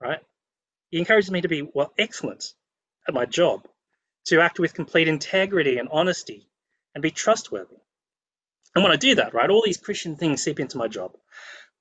right? 0.00 0.20
He 0.90 0.98
encourages 0.98 1.30
me 1.30 1.40
to 1.40 1.48
be, 1.48 1.62
well, 1.62 1.92
excellent 1.98 2.54
at 3.06 3.14
my 3.14 3.24
job, 3.24 3.66
to 4.26 4.40
act 4.40 4.58
with 4.58 4.74
complete 4.74 5.08
integrity 5.08 5.78
and 5.78 5.88
honesty 5.90 6.48
and 6.94 7.02
be 7.02 7.10
trustworthy. 7.10 7.76
And 8.74 8.84
when 8.84 8.92
I 8.92 8.96
do 8.96 9.16
that, 9.16 9.34
right, 9.34 9.50
all 9.50 9.62
these 9.64 9.78
Christian 9.78 10.16
things 10.16 10.42
seep 10.42 10.60
into 10.60 10.78
my 10.78 10.88
job 10.88 11.16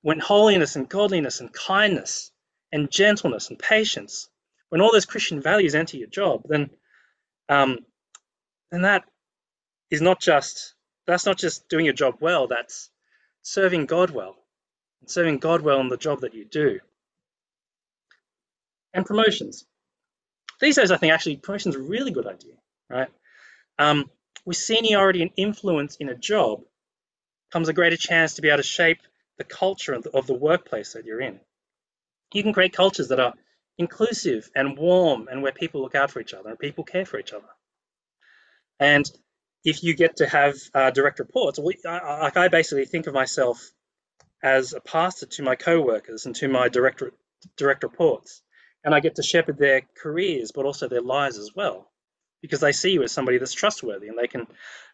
when 0.01 0.19
holiness 0.19 0.75
and 0.75 0.87
godliness 0.87 1.39
and 1.41 1.51
kindness 1.51 2.31
and 2.71 2.91
gentleness 2.91 3.49
and 3.49 3.59
patience, 3.59 4.29
when 4.69 4.81
all 4.81 4.91
those 4.91 5.05
Christian 5.05 5.41
values 5.41 5.75
enter 5.75 5.97
your 5.97 6.09
job, 6.09 6.43
then 6.47 6.69
um, 7.49 7.79
then 8.71 8.81
that 8.81 9.05
is 9.89 10.01
not 10.01 10.19
just 10.19 10.73
that's 11.05 11.25
not 11.25 11.37
just 11.37 11.69
doing 11.69 11.85
your 11.85 11.93
job 11.93 12.17
well, 12.19 12.47
that's 12.47 12.89
serving 13.41 13.85
God 13.85 14.09
well. 14.09 14.35
And 15.01 15.09
serving 15.09 15.37
God 15.37 15.61
well 15.61 15.79
in 15.79 15.89
the 15.89 15.97
job 15.97 16.21
that 16.21 16.33
you 16.33 16.45
do. 16.45 16.79
And 18.93 19.05
promotions. 19.05 19.65
These 20.59 20.75
days 20.75 20.91
I 20.91 20.97
think 20.97 21.13
actually 21.13 21.37
promotions 21.37 21.75
are 21.75 21.79
a 21.79 21.83
really 21.83 22.11
good 22.11 22.27
idea, 22.27 22.55
right? 22.89 23.09
Um, 23.79 24.09
with 24.45 24.57
seniority 24.57 25.21
and 25.21 25.31
influence 25.37 25.97
in 25.97 26.09
a 26.09 26.15
job 26.15 26.61
comes 27.51 27.69
a 27.69 27.73
greater 27.73 27.97
chance 27.97 28.35
to 28.35 28.41
be 28.41 28.49
able 28.49 28.57
to 28.57 28.63
shape 28.63 28.99
the 29.37 29.43
culture 29.43 29.93
of 29.93 30.03
the, 30.03 30.09
of 30.11 30.25
the 30.27 30.33
workplace 30.33 30.93
that 30.93 31.05
you're 31.05 31.21
in. 31.21 31.39
You 32.33 32.43
can 32.43 32.53
create 32.53 32.73
cultures 32.73 33.09
that 33.09 33.19
are 33.19 33.33
inclusive 33.77 34.49
and 34.55 34.77
warm 34.77 35.27
and 35.29 35.41
where 35.43 35.51
people 35.51 35.81
look 35.81 35.95
out 35.95 36.11
for 36.11 36.19
each 36.19 36.33
other 36.33 36.49
and 36.49 36.59
people 36.59 36.83
care 36.83 37.05
for 37.05 37.19
each 37.19 37.33
other. 37.33 37.47
And 38.79 39.09
if 39.63 39.83
you 39.83 39.95
get 39.95 40.17
to 40.17 40.27
have 40.27 40.55
uh, 40.73 40.91
direct 40.91 41.19
reports, 41.19 41.59
well, 41.59 41.73
I, 41.85 42.21
like 42.21 42.37
I 42.37 42.47
basically 42.47 42.85
think 42.85 43.07
of 43.07 43.13
myself 43.13 43.71
as 44.43 44.73
a 44.73 44.79
pastor 44.79 45.25
to 45.25 45.43
my 45.43 45.55
co-workers 45.55 46.25
and 46.25 46.35
to 46.37 46.47
my 46.47 46.69
direct 46.69 47.03
direct 47.55 47.83
reports, 47.83 48.41
and 48.83 48.93
I 48.93 48.99
get 48.99 49.15
to 49.15 49.23
shepherd 49.23 49.57
their 49.57 49.81
careers, 50.01 50.51
but 50.51 50.65
also 50.65 50.87
their 50.87 51.01
lives 51.01 51.37
as 51.37 51.51
well, 51.55 51.91
because 52.41 52.59
they 52.59 52.71
see 52.71 52.91
you 52.91 53.03
as 53.03 53.11
somebody 53.11 53.37
that's 53.37 53.53
trustworthy, 53.53 54.07
and 54.07 54.17
they 54.17 54.27
can 54.27 54.47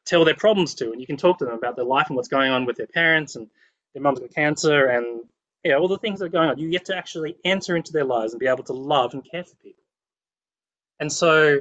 tell 0.06 0.26
their 0.26 0.36
problems 0.36 0.76
to, 0.76 0.92
and 0.92 1.00
you 1.00 1.08
can 1.08 1.18
talk 1.18 1.40
to 1.40 1.46
them 1.46 1.54
about 1.54 1.76
their 1.76 1.86
life 1.86 2.08
and 2.08 2.16
what's 2.16 2.28
going 2.28 2.52
on 2.52 2.66
with 2.66 2.78
their 2.78 2.88
parents, 2.88 3.36
and 3.36 3.48
their 3.94 4.02
mum's 4.02 4.20
got 4.20 4.34
cancer, 4.34 4.86
and 4.86 5.24
yeah, 5.64 5.76
all 5.76 5.88
the 5.88 5.98
things 5.98 6.20
that 6.20 6.26
are 6.26 6.30
going 6.30 6.50
on. 6.50 6.60
You 6.60 6.70
get 6.72 6.86
to 6.86 6.98
actually 6.98 7.38
enter 7.46 7.76
into 7.76 7.94
their 7.94 8.06
lives 8.06 8.34
and 8.34 8.40
be 8.40 8.48
able 8.48 8.64
to 8.66 8.74
love 8.74 9.14
and 9.14 9.24
care 9.30 9.44
for 9.44 9.56
people, 9.58 9.84
and 11.00 11.12
so 11.12 11.60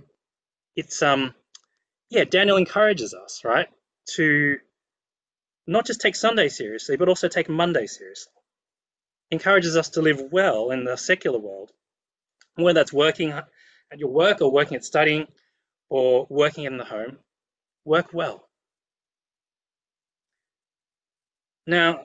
it's 0.76 1.02
um 1.02 1.34
yeah, 2.10 2.24
Daniel 2.24 2.56
encourages 2.58 3.14
us, 3.14 3.42
right, 3.44 3.68
to 4.16 4.58
not 5.66 5.86
just 5.86 6.00
take 6.00 6.16
Sunday 6.16 6.48
seriously, 6.48 6.96
but 6.96 7.08
also 7.08 7.28
take 7.28 7.48
Monday 7.48 7.86
seriously. 7.86 8.32
Encourages 9.30 9.76
us 9.76 9.90
to 9.90 10.02
live 10.02 10.22
well 10.32 10.70
in 10.70 10.84
the 10.84 10.96
secular 10.96 11.38
world, 11.38 11.72
whether 12.56 12.80
that's 12.80 12.92
working 12.92 13.30
at 13.32 13.48
your 13.96 14.10
work 14.10 14.42
or 14.42 14.52
working 14.52 14.76
at 14.76 14.84
studying 14.84 15.26
or 15.90 16.26
working 16.30 16.64
in 16.64 16.78
the 16.78 16.84
home, 16.84 17.18
work 17.84 18.14
well. 18.14 18.48
Now, 21.66 22.04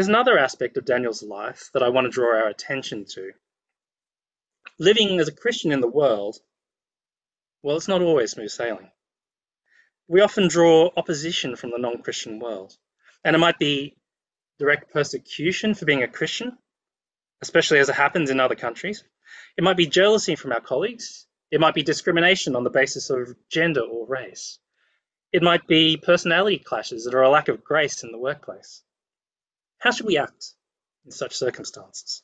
there's 0.00 0.08
another 0.08 0.38
aspect 0.38 0.78
of 0.78 0.86
Daniel's 0.86 1.22
life 1.22 1.68
that 1.74 1.82
I 1.82 1.90
want 1.90 2.06
to 2.06 2.10
draw 2.10 2.34
our 2.34 2.48
attention 2.48 3.04
to. 3.10 3.32
Living 4.78 5.20
as 5.20 5.28
a 5.28 5.32
Christian 5.32 5.72
in 5.72 5.80
the 5.80 5.88
world, 5.88 6.38
well, 7.62 7.76
it's 7.76 7.88
not 7.88 8.00
always 8.00 8.30
smooth 8.30 8.50
sailing 8.50 8.90
we 10.10 10.22
often 10.22 10.48
draw 10.48 10.90
opposition 10.96 11.54
from 11.54 11.70
the 11.70 11.78
non-Christian 11.78 12.40
world. 12.40 12.76
And 13.24 13.36
it 13.36 13.38
might 13.38 13.60
be 13.60 13.96
direct 14.58 14.92
persecution 14.92 15.74
for 15.74 15.84
being 15.84 16.02
a 16.02 16.08
Christian, 16.08 16.58
especially 17.42 17.78
as 17.78 17.88
it 17.88 17.94
happens 17.94 18.28
in 18.28 18.40
other 18.40 18.56
countries. 18.56 19.04
It 19.56 19.62
might 19.62 19.76
be 19.76 19.86
jealousy 19.86 20.34
from 20.34 20.50
our 20.50 20.60
colleagues. 20.60 21.26
It 21.52 21.60
might 21.60 21.74
be 21.74 21.84
discrimination 21.84 22.56
on 22.56 22.64
the 22.64 22.70
basis 22.70 23.10
of 23.10 23.36
gender 23.48 23.82
or 23.82 24.04
race. 24.04 24.58
It 25.32 25.44
might 25.44 25.68
be 25.68 25.96
personality 25.96 26.58
clashes 26.58 27.06
or 27.06 27.22
a 27.22 27.30
lack 27.30 27.46
of 27.46 27.62
grace 27.62 28.02
in 28.02 28.10
the 28.10 28.18
workplace. 28.18 28.82
How 29.80 29.90
should 29.90 30.06
we 30.06 30.18
act 30.18 30.54
in 31.04 31.10
such 31.10 31.34
circumstances? 31.34 32.22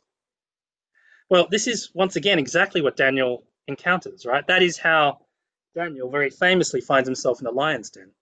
Well, 1.29 1.49
this 1.51 1.67
is 1.67 1.91
once 1.95 2.17
again 2.17 2.39
exactly 2.39 2.83
what 2.83 2.97
Daniel 2.97 3.45
encounters, 3.67 4.25
right? 4.25 4.47
That 4.47 4.63
is 4.63 4.79
how 4.79 5.21
Daniel 5.75 6.11
very 6.11 6.31
famously 6.31 6.81
finds 6.81 7.09
himself 7.09 7.41
in 7.41 7.45
the 7.45 7.51
lion's 7.51 7.91
den. 7.91 8.13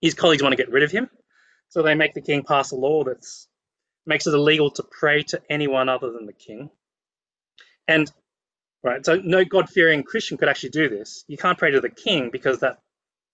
His 0.00 0.14
colleagues 0.14 0.42
want 0.42 0.52
to 0.52 0.62
get 0.62 0.70
rid 0.70 0.82
of 0.82 0.92
him, 0.92 1.08
so 1.68 1.82
they 1.82 1.94
make 1.94 2.14
the 2.14 2.20
king 2.20 2.44
pass 2.44 2.70
a 2.70 2.76
law 2.76 3.02
that 3.04 3.26
makes 4.06 4.26
it 4.26 4.34
illegal 4.34 4.70
to 4.72 4.82
pray 4.82 5.22
to 5.22 5.40
anyone 5.50 5.88
other 5.88 6.12
than 6.12 6.26
the 6.26 6.32
king. 6.32 6.70
And 7.88 8.10
right, 8.82 9.04
so 9.04 9.16
no 9.16 9.44
God-fearing 9.44 10.02
Christian 10.02 10.36
could 10.36 10.48
actually 10.48 10.70
do 10.70 10.88
this. 10.88 11.24
You 11.28 11.36
can't 11.36 11.58
pray 11.58 11.70
to 11.70 11.80
the 11.80 11.88
king 11.88 12.30
because 12.30 12.60
that 12.60 12.80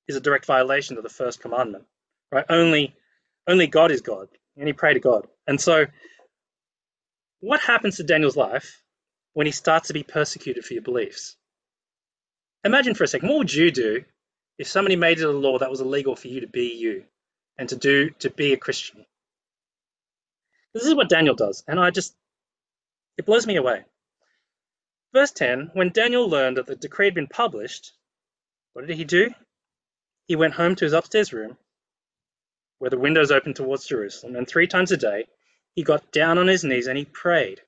is 0.06 0.16
a 0.16 0.20
direct 0.20 0.46
violation 0.46 0.96
of 0.96 1.02
the 1.02 1.08
first 1.10 1.40
commandment. 1.40 1.84
Right? 2.30 2.46
Only 2.48 2.94
only 3.46 3.66
God 3.66 3.90
is 3.90 4.02
God. 4.02 4.28
You 4.58 4.66
he 4.66 4.72
prayed 4.72 4.94
to 4.94 5.00
God. 5.00 5.28
And 5.46 5.60
so 5.60 5.86
what 7.40 7.60
happens 7.60 7.96
to 7.96 8.02
Daniel's 8.02 8.36
life 8.36 8.82
when 9.34 9.46
he 9.46 9.52
starts 9.52 9.88
to 9.88 9.94
be 9.94 10.02
persecuted 10.02 10.64
for 10.64 10.74
your 10.74 10.82
beliefs? 10.82 11.36
Imagine 12.64 12.94
for 12.94 13.04
a 13.04 13.08
second, 13.08 13.28
what 13.28 13.38
would 13.38 13.54
you 13.54 13.70
do 13.70 14.04
if 14.58 14.66
somebody 14.66 14.96
made 14.96 15.20
it 15.20 15.24
a 15.24 15.30
law 15.30 15.58
that 15.58 15.70
was 15.70 15.80
illegal 15.80 16.16
for 16.16 16.26
you 16.26 16.40
to 16.40 16.48
be 16.48 16.74
you 16.74 17.04
and 17.56 17.68
to 17.68 17.76
do 17.76 18.10
to 18.18 18.30
be 18.30 18.52
a 18.52 18.56
Christian? 18.56 19.06
This 20.74 20.84
is 20.84 20.94
what 20.94 21.08
Daniel 21.08 21.36
does, 21.36 21.62
and 21.68 21.78
I 21.78 21.90
just 21.90 22.16
it 23.16 23.26
blows 23.26 23.46
me 23.46 23.56
away. 23.56 23.84
Verse 25.12 25.30
10, 25.30 25.70
when 25.74 25.90
Daniel 25.90 26.28
learned 26.28 26.56
that 26.56 26.66
the 26.66 26.74
decree 26.74 27.06
had 27.06 27.14
been 27.14 27.28
published, 27.28 27.92
what 28.72 28.86
did 28.86 28.96
he 28.96 29.04
do? 29.04 29.32
He 30.26 30.34
went 30.36 30.54
home 30.54 30.74
to 30.74 30.84
his 30.84 30.92
upstairs 30.92 31.32
room 31.32 31.56
where 32.78 32.90
the 32.90 32.98
windows 32.98 33.30
opened 33.30 33.56
towards 33.56 33.86
Jerusalem, 33.86 34.36
and 34.36 34.46
three 34.46 34.66
times 34.66 34.92
a 34.92 34.96
day 34.96 35.26
he 35.74 35.82
got 35.82 36.12
down 36.12 36.38
on 36.38 36.46
his 36.46 36.64
knees 36.64 36.86
and 36.86 36.98
he 36.98 37.04
prayed, 37.04 37.60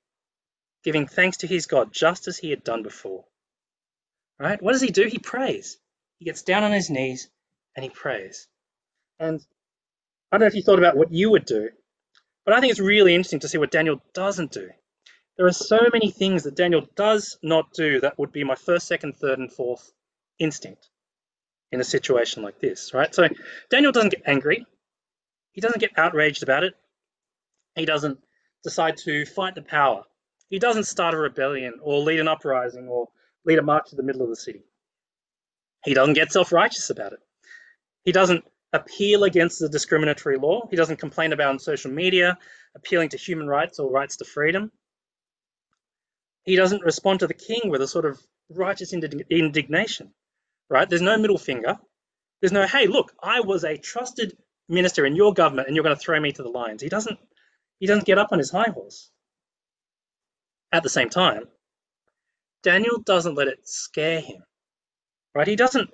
giving 0.85 1.07
thanks 1.07 1.39
to 1.39 1.47
his 1.47 1.67
God 1.67 1.93
just 1.93 2.29
as 2.29 2.39
he 2.39 2.51
had 2.51 2.65
done 2.65 2.83
before. 2.83 3.25
Right? 4.39 4.61
What 4.61 4.73
does 4.73 4.83
he 4.83 4.91
do? 4.91 5.07
He 5.07 5.19
prays. 5.19 5.79
He 6.19 6.25
gets 6.25 6.43
down 6.43 6.65
on 6.65 6.73
his 6.73 6.91
knees 6.91 7.29
and 7.77 7.85
he 7.85 7.91
prays. 7.91 8.49
And 9.19 9.45
I 10.31 10.37
don't 10.37 10.41
know 10.41 10.47
if 10.47 10.55
you 10.55 10.63
thought 10.63 10.79
about 10.79 10.97
what 10.97 11.13
you 11.13 11.31
would 11.31 11.45
do, 11.45 11.71
but 12.45 12.55
I 12.55 12.61
think 12.61 12.71
it's 12.71 12.81
really 12.81 13.15
interesting 13.15 13.41
to 13.41 13.49
see 13.49 13.59
what 13.59 13.71
Daniel 13.71 14.03
doesn't 14.15 14.53
do. 14.53 14.71
There 15.37 15.47
are 15.47 15.53
so 15.53 15.79
many 15.93 16.11
things 16.11 16.43
that 16.43 16.57
Daniel 16.57 16.87
does 16.97 17.39
not 17.43 17.73
do 17.73 18.01
that 18.01 18.19
would 18.19 18.33
be 18.33 18.45
my 18.45 18.55
first, 18.55 18.87
second, 18.87 19.17
third, 19.17 19.39
and 19.39 19.53
fourth 19.53 19.93
instinct 20.39 20.89
in 21.73 21.81
a 21.81 21.85
situation 21.85 22.43
like 22.43 22.59
this, 22.61 22.93
right? 22.93 23.15
So 23.15 23.29
Daniel 23.71 23.93
doesn't 23.93 24.11
get 24.11 24.23
angry. 24.27 24.67
He 25.53 25.61
doesn't 25.61 25.81
get 25.81 25.93
outraged 25.97 26.43
about 26.43 26.65
it. 26.65 26.75
He 27.75 27.85
doesn't 27.85 28.19
decide 28.63 28.97
to 28.99 29.25
fight 29.25 29.55
the 29.55 29.63
power. 29.63 30.05
He 30.49 30.59
doesn't 30.59 30.85
start 30.85 31.15
a 31.15 31.19
rebellion 31.19 31.75
or 31.83 31.99
lead 32.01 32.21
an 32.21 32.29
uprising 32.29 32.89
or 32.89 33.09
lead 33.45 33.59
a 33.59 33.63
march 33.63 33.91
to 33.91 33.97
the 33.97 34.03
middle 34.03 34.23
of 34.23 34.29
the 34.29 34.37
city. 34.37 34.65
He 35.85 35.95
doesn't 35.95 36.15
get 36.15 36.33
self-righteous 36.33 36.91
about 36.91 37.13
it. 37.13 37.21
He 38.05 38.13
doesn't 38.13 38.45
appeal 38.73 39.25
against 39.25 39.59
the 39.59 39.69
discriminatory 39.69 40.39
law. 40.39 40.67
He 40.71 40.77
doesn't 40.77 40.99
complain 40.99 41.33
about 41.33 41.51
on 41.51 41.59
social 41.59 41.91
media, 41.91 42.39
appealing 42.75 43.09
to 43.11 43.17
human 43.17 43.47
rights 43.47 43.79
or 43.79 43.91
rights 43.91 44.17
to 44.19 44.25
freedom. 44.25 44.71
He 46.45 46.57
doesn't 46.57 46.85
respond 46.85 47.21
to 47.21 47.27
the 47.27 47.35
king 47.35 47.63
with 47.67 47.83
a 47.83 47.89
sort 47.89 48.05
of 48.05 48.21
righteous 48.49 48.93
indignation, 48.93 50.13
right? 50.69 50.89
There's 50.89 51.03
no 51.03 51.19
middle 51.19 51.39
finger. 51.39 51.79
There's 52.41 52.53
no, 52.53 52.67
hey, 52.67 52.87
look, 52.87 53.13
I 53.23 53.41
was 53.41 53.65
a 53.65 53.77
trusted 53.77 54.37
minister 54.71 55.05
in 55.05 55.17
your 55.17 55.35
government 55.35 55.67
and 55.67 55.77
you're 55.77 55.83
going 55.83 55.97
to 55.97 56.01
throw 56.01 56.21
me 56.21 56.33
to 56.33 56.43
the 56.43 56.49
lions. 56.49 56.83
He 56.83 56.89
doesn't, 56.89 57.19
he 57.79 57.87
doesn't 57.87 58.07
get 58.07 58.19
up 58.19 58.29
on 58.33 58.39
his 58.39 58.51
high 58.51 58.71
horse. 58.71 59.11
At 60.73 60.83
the 60.83 60.89
same 60.89 61.11
time, 61.11 61.45
Daniel 62.63 62.99
doesn't 63.01 63.35
let 63.35 63.49
it 63.49 63.69
scare 63.69 64.21
him, 64.21 64.43
right? 65.35 65.49
He 65.49 65.57
doesn't 65.57 65.91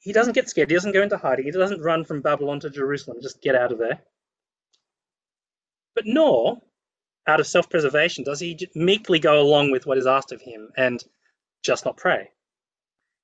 he 0.00 0.12
doesn't 0.12 0.32
get 0.32 0.48
scared. 0.48 0.68
He 0.68 0.74
doesn't 0.74 0.92
go 0.94 1.02
into 1.02 1.16
hiding. 1.16 1.44
He 1.44 1.52
doesn't 1.52 1.80
run 1.80 2.04
from 2.04 2.22
Babylon 2.22 2.58
to 2.60 2.70
Jerusalem, 2.70 3.18
just 3.22 3.40
get 3.40 3.54
out 3.54 3.70
of 3.70 3.78
there. 3.78 4.00
But 5.94 6.06
nor, 6.06 6.60
out 7.28 7.38
of 7.38 7.46
self-preservation, 7.46 8.24
does 8.24 8.40
he 8.40 8.58
meekly 8.74 9.20
go 9.20 9.40
along 9.40 9.70
with 9.70 9.86
what 9.86 9.98
is 9.98 10.06
asked 10.08 10.32
of 10.32 10.42
him 10.42 10.70
and 10.76 11.04
just 11.62 11.84
not 11.84 11.96
pray. 11.96 12.30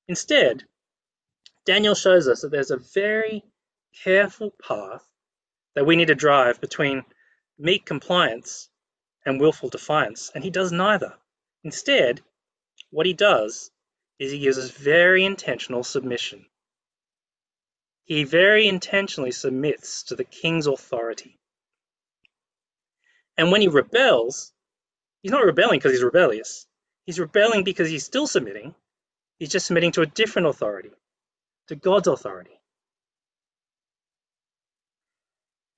Instead, 0.06 0.64
Daniel 1.66 1.94
shows 1.94 2.28
us 2.28 2.42
that 2.42 2.50
there's 2.50 2.70
a 2.70 2.80
very 2.94 3.42
careful 4.04 4.52
path 4.62 5.04
that 5.74 5.86
we 5.86 5.96
need 5.96 6.08
to 6.08 6.14
drive 6.14 6.60
between 6.60 7.04
meek 7.58 7.84
compliance 7.84 8.68
and 9.24 9.40
willful 9.40 9.68
defiance, 9.68 10.30
and 10.34 10.42
he 10.42 10.50
does 10.50 10.72
neither. 10.72 11.14
Instead, 11.64 12.20
what 12.90 13.06
he 13.06 13.12
does 13.12 13.70
is 14.18 14.32
he 14.32 14.38
gives 14.38 14.58
us 14.58 14.70
very 14.70 15.24
intentional 15.24 15.84
submission. 15.84 16.46
He 18.04 18.24
very 18.24 18.66
intentionally 18.66 19.32
submits 19.32 20.04
to 20.04 20.16
the 20.16 20.24
king's 20.24 20.66
authority. 20.66 21.38
And 23.36 23.52
when 23.52 23.60
he 23.60 23.68
rebels, 23.68 24.52
he's 25.22 25.30
not 25.30 25.44
rebelling 25.44 25.78
because 25.78 25.92
he's 25.92 26.02
rebellious. 26.02 26.66
He's 27.04 27.20
rebelling 27.20 27.64
because 27.64 27.88
he's 27.88 28.04
still 28.04 28.26
submitting. 28.26 28.74
He's 29.38 29.50
just 29.50 29.66
submitting 29.66 29.92
to 29.92 30.02
a 30.02 30.06
different 30.06 30.48
authority, 30.48 30.90
to 31.68 31.76
God's 31.76 32.08
authority. 32.08 32.57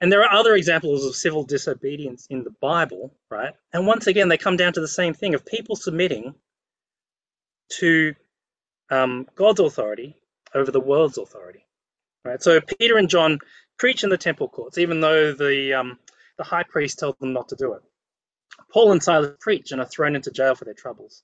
And 0.01 0.11
there 0.11 0.23
are 0.23 0.33
other 0.33 0.55
examples 0.55 1.05
of 1.05 1.15
civil 1.15 1.45
disobedience 1.45 2.27
in 2.31 2.43
the 2.43 2.55
Bible, 2.61 3.15
right? 3.31 3.55
And 3.73 3.87
once 3.87 4.07
again, 4.07 4.29
they 4.29 4.39
come 4.39 4.57
down 4.57 4.73
to 4.73 4.81
the 4.81 4.89
same 4.89 5.13
thing 5.13 5.35
of 5.35 5.45
people 5.45 5.77
submitting 5.77 6.35
to 7.79 8.15
um, 8.91 9.27
God's 9.35 9.61
authority 9.61 10.17
over 10.55 10.71
the 10.71 10.81
world's 10.81 11.19
authority, 11.19 11.67
right? 12.25 12.43
So 12.43 12.61
Peter 12.61 12.97
and 12.97 13.09
John 13.09 13.39
preach 13.79 14.03
in 14.03 14.11
the 14.11 14.19
temple 14.19 14.49
courts, 14.49 14.79
even 14.79 15.01
though 15.01 15.33
the 15.33 15.75
um, 15.75 15.99
the 16.39 16.45
high 16.45 16.65
priest 16.65 16.99
tells 16.99 17.17
them 17.21 17.33
not 17.33 17.51
to 17.51 17.57
do 17.57 17.75
it. 17.75 17.83
Paul 18.73 18.93
and 18.93 19.03
Silas 19.03 19.37
preach 19.41 19.73
and 19.73 19.81
are 19.81 19.87
thrown 19.87 20.17
into 20.17 20.31
jail 20.31 20.55
for 20.55 20.65
their 20.65 20.75
troubles. 20.75 21.23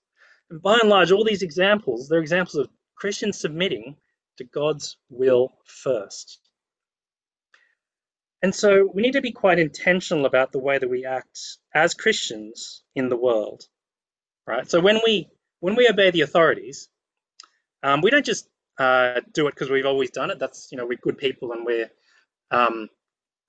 And 0.51 0.63
by 0.63 0.79
and 0.81 0.91
large, 0.91 1.11
all 1.11 1.25
these 1.25 1.43
examples, 1.43 2.09
they're 2.09 2.21
examples 2.21 2.57
of 2.57 2.69
Christians 2.95 3.39
submitting 3.39 3.97
to 4.37 4.45
God's 4.45 4.97
will 5.09 5.57
first. 5.65 6.41
And 8.43 8.55
so 8.55 8.91
we 8.93 9.03
need 9.03 9.15
to 9.15 9.21
be 9.23 9.33
quite 9.33 9.59
intentional 9.59 10.27
about 10.27 10.53
the 10.53 10.59
way 10.61 10.79
that 10.79 10.89
we 10.91 11.05
act 11.07 11.39
as 11.75 11.95
Christians 11.95 12.83
in 12.95 13.09
the 13.09 13.17
world, 13.17 13.65
right? 14.47 14.71
So 14.71 14.81
when 14.81 15.01
we 15.05 15.29
when 15.61 15.77
we 15.77 15.89
obey 15.89 16.11
the 16.11 16.23
authorities, 16.23 16.89
um, 17.83 18.03
we 18.03 18.11
don't 18.11 18.27
just 18.27 18.49
uh, 18.79 19.21
do 19.33 19.49
it 19.49 19.55
because 19.55 19.71
we've 19.71 19.87
always 19.87 20.11
done 20.11 20.31
it. 20.31 20.39
That's 20.39 20.69
you 20.73 20.79
know 20.79 20.87
we're 20.87 20.99
good 20.99 21.19
people 21.19 21.53
and 21.53 21.67
we're 21.67 21.91
um, 22.51 22.89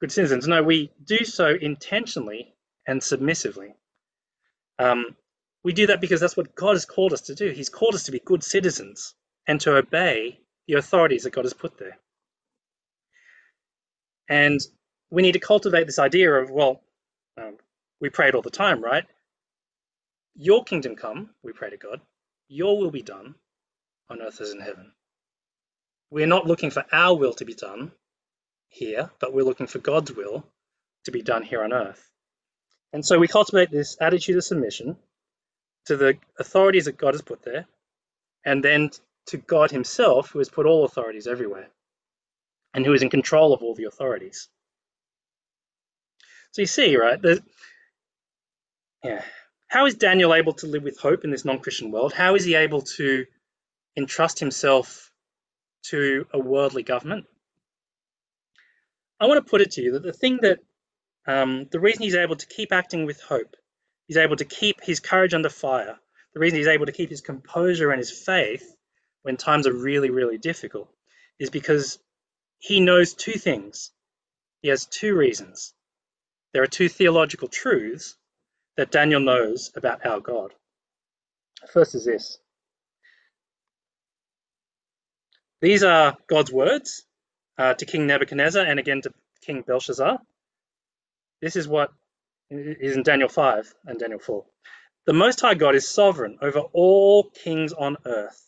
good 0.02 0.12
citizens. 0.12 0.47
No, 0.47 0.63
we 0.63 0.91
do 1.06 1.26
so 1.26 1.56
intentionally 1.62 2.54
and 2.88 3.04
submissively. 3.04 3.76
Um, 4.80 5.15
we 5.63 5.73
do 5.73 5.88
that 5.88 6.02
because 6.02 6.21
that's 6.21 6.38
what 6.38 6.56
God 6.56 6.73
has 6.73 6.86
called 6.86 7.13
us 7.13 7.21
to 7.23 7.36
do. 7.36 7.50
He's 7.52 7.69
called 7.69 7.95
us 7.95 8.04
to 8.04 8.12
be 8.12 8.19
good 8.19 8.43
citizens 8.43 9.15
and 9.47 9.60
to 9.62 9.78
obey 9.78 10.39
the 10.67 10.76
authorities 10.76 11.23
that 11.23 11.32
God 11.34 11.45
has 11.45 11.54
put 11.54 11.78
there. 11.78 11.97
And 14.30 14.60
we 15.10 15.22
need 15.22 15.34
to 15.34 15.39
cultivate 15.39 15.86
this 15.86 16.00
idea 16.00 16.32
of, 16.34 16.50
well, 16.50 16.82
um, 17.38 17.58
we 18.02 18.10
pray 18.10 18.28
it 18.28 18.36
all 18.36 18.41
the 18.41 18.50
time, 18.50 18.84
right? 18.84 19.06
Your 20.36 20.63
kingdom 20.63 20.96
come, 20.96 21.30
we 21.43 21.54
pray 21.54 21.70
to 21.70 21.78
God, 21.78 22.02
your 22.48 22.78
will 22.78 22.91
be 22.91 23.02
done 23.02 23.36
on 24.10 24.22
earth 24.22 24.41
as 24.41 24.52
in 24.52 24.60
heaven. 24.60 24.91
We're 26.10 26.28
not 26.28 26.46
looking 26.46 26.72
for 26.72 26.86
our 26.91 27.15
will 27.15 27.34
to 27.36 27.46
be 27.46 27.54
done 27.54 27.91
here, 28.70 29.10
but 29.20 29.34
we're 29.34 29.46
looking 29.46 29.67
for 29.67 29.80
God's 29.80 30.12
will 30.12 30.46
to 31.06 31.12
be 31.12 31.22
done 31.22 31.43
here 31.43 31.63
on 31.63 31.74
earth. 31.74 32.10
And 32.93 33.06
so 33.06 33.20
we 33.20 33.28
cultivate 33.28 33.72
this 33.72 33.98
attitude 34.00 34.38
of 34.38 34.43
submission 34.43 34.98
to 35.86 35.98
the 35.98 36.17
authorities 36.39 36.86
that 36.86 36.98
God 36.98 37.13
has 37.13 37.22
put 37.22 37.43
there, 37.43 37.65
and 38.46 38.63
then 38.63 38.91
to 39.28 39.38
God 39.38 39.72
Himself, 39.72 40.30
who 40.32 40.39
has 40.39 40.50
put 40.50 40.65
all 40.65 40.86
authorities 40.86 41.28
everywhere, 41.28 41.70
and 42.74 42.86
who 42.86 42.93
is 42.93 43.02
in 43.02 43.10
control 43.10 43.54
of 43.54 43.62
all 43.62 43.76
the 43.76 43.86
authorities. 43.86 44.50
So 46.51 46.62
you 46.62 46.67
see, 46.67 46.97
right? 46.97 47.19
yeah. 49.03 49.21
How 49.67 49.86
is 49.86 49.95
Daniel 49.95 50.33
able 50.33 50.53
to 50.53 50.67
live 50.67 50.83
with 50.83 50.99
hope 50.99 51.23
in 51.23 51.31
this 51.31 51.45
non-Christian 51.45 51.91
world? 51.91 52.13
How 52.13 52.36
is 52.36 52.45
he 52.45 52.55
able 52.55 52.81
to 52.81 53.25
entrust 53.97 54.39
himself 54.39 55.12
to 55.89 56.25
a 56.33 56.39
worldly 56.39 56.83
government? 56.83 57.25
I 59.19 59.25
want 59.25 59.43
to 59.45 59.49
put 59.49 59.62
it 59.62 59.71
to 59.71 59.81
you 59.81 59.93
that 59.93 60.03
the 60.03 60.13
thing 60.13 60.39
that 60.41 60.60
um, 61.27 61.67
the 61.71 61.79
reason 61.79 62.03
he's 62.03 62.15
able 62.15 62.36
to 62.36 62.47
keep 62.47 62.71
acting 62.71 63.05
with 63.05 63.19
hope, 63.21 63.55
he's 64.07 64.17
able 64.17 64.38
to 64.38 64.45
keep 64.45 64.81
his 64.81 64.99
courage 64.99 65.33
under 65.33 65.49
fire, 65.49 65.97
the 66.33 66.39
reason 66.39 66.57
he's 66.57 66.67
able 66.67 66.86
to 66.86 66.91
keep 66.91 67.10
his 67.10 67.21
composure 67.21 67.91
and 67.91 67.99
his 67.99 68.12
faith 68.12 68.75
when 69.23 69.36
times 69.38 69.67
are 69.67 69.73
really, 69.73 70.10
really 70.10 70.38
difficult 70.38 70.89
is 71.39 71.49
because 71.49 71.99
he 72.60 72.79
knows 72.79 73.13
two 73.13 73.33
things. 73.33 73.91
He 74.62 74.69
has 74.69 74.86
two 74.86 75.15
reasons. 75.15 75.73
There 76.58 76.63
are 76.63 76.65
two 76.65 76.89
theological 76.89 77.50
truths 77.50 78.15
that 78.78 78.89
Daniel 78.89 79.20
knows 79.20 79.72
about 79.76 80.04
our 80.04 80.20
God. 80.20 80.56
First 81.72 81.93
is 81.93 82.04
this. 82.04 82.39
These 85.62 85.84
are 85.84 86.17
God's 86.26 86.52
words 86.52 87.06
uh, 87.60 87.76
to 87.76 87.86
King 87.86 88.08
Nebuchadnezzar 88.08 88.65
and 88.65 88.80
again 88.80 89.02
to 89.04 89.13
King 89.46 89.62
Belshazzar. 89.67 90.17
This 91.43 91.56
is 91.56 91.67
what 91.67 91.93
is 92.50 92.98
in 92.98 93.04
Daniel 93.04 93.30
5 93.30 93.76
and 93.86 94.00
Daniel 94.00 94.17
4. 94.17 94.43
The 95.06 95.13
Most 95.13 95.41
High 95.41 95.54
God 95.54 95.76
is 95.76 95.88
sovereign 95.88 96.39
over 96.41 96.62
all 96.74 97.30
kings 97.30 97.72
on 97.72 97.98
earth 98.04 98.43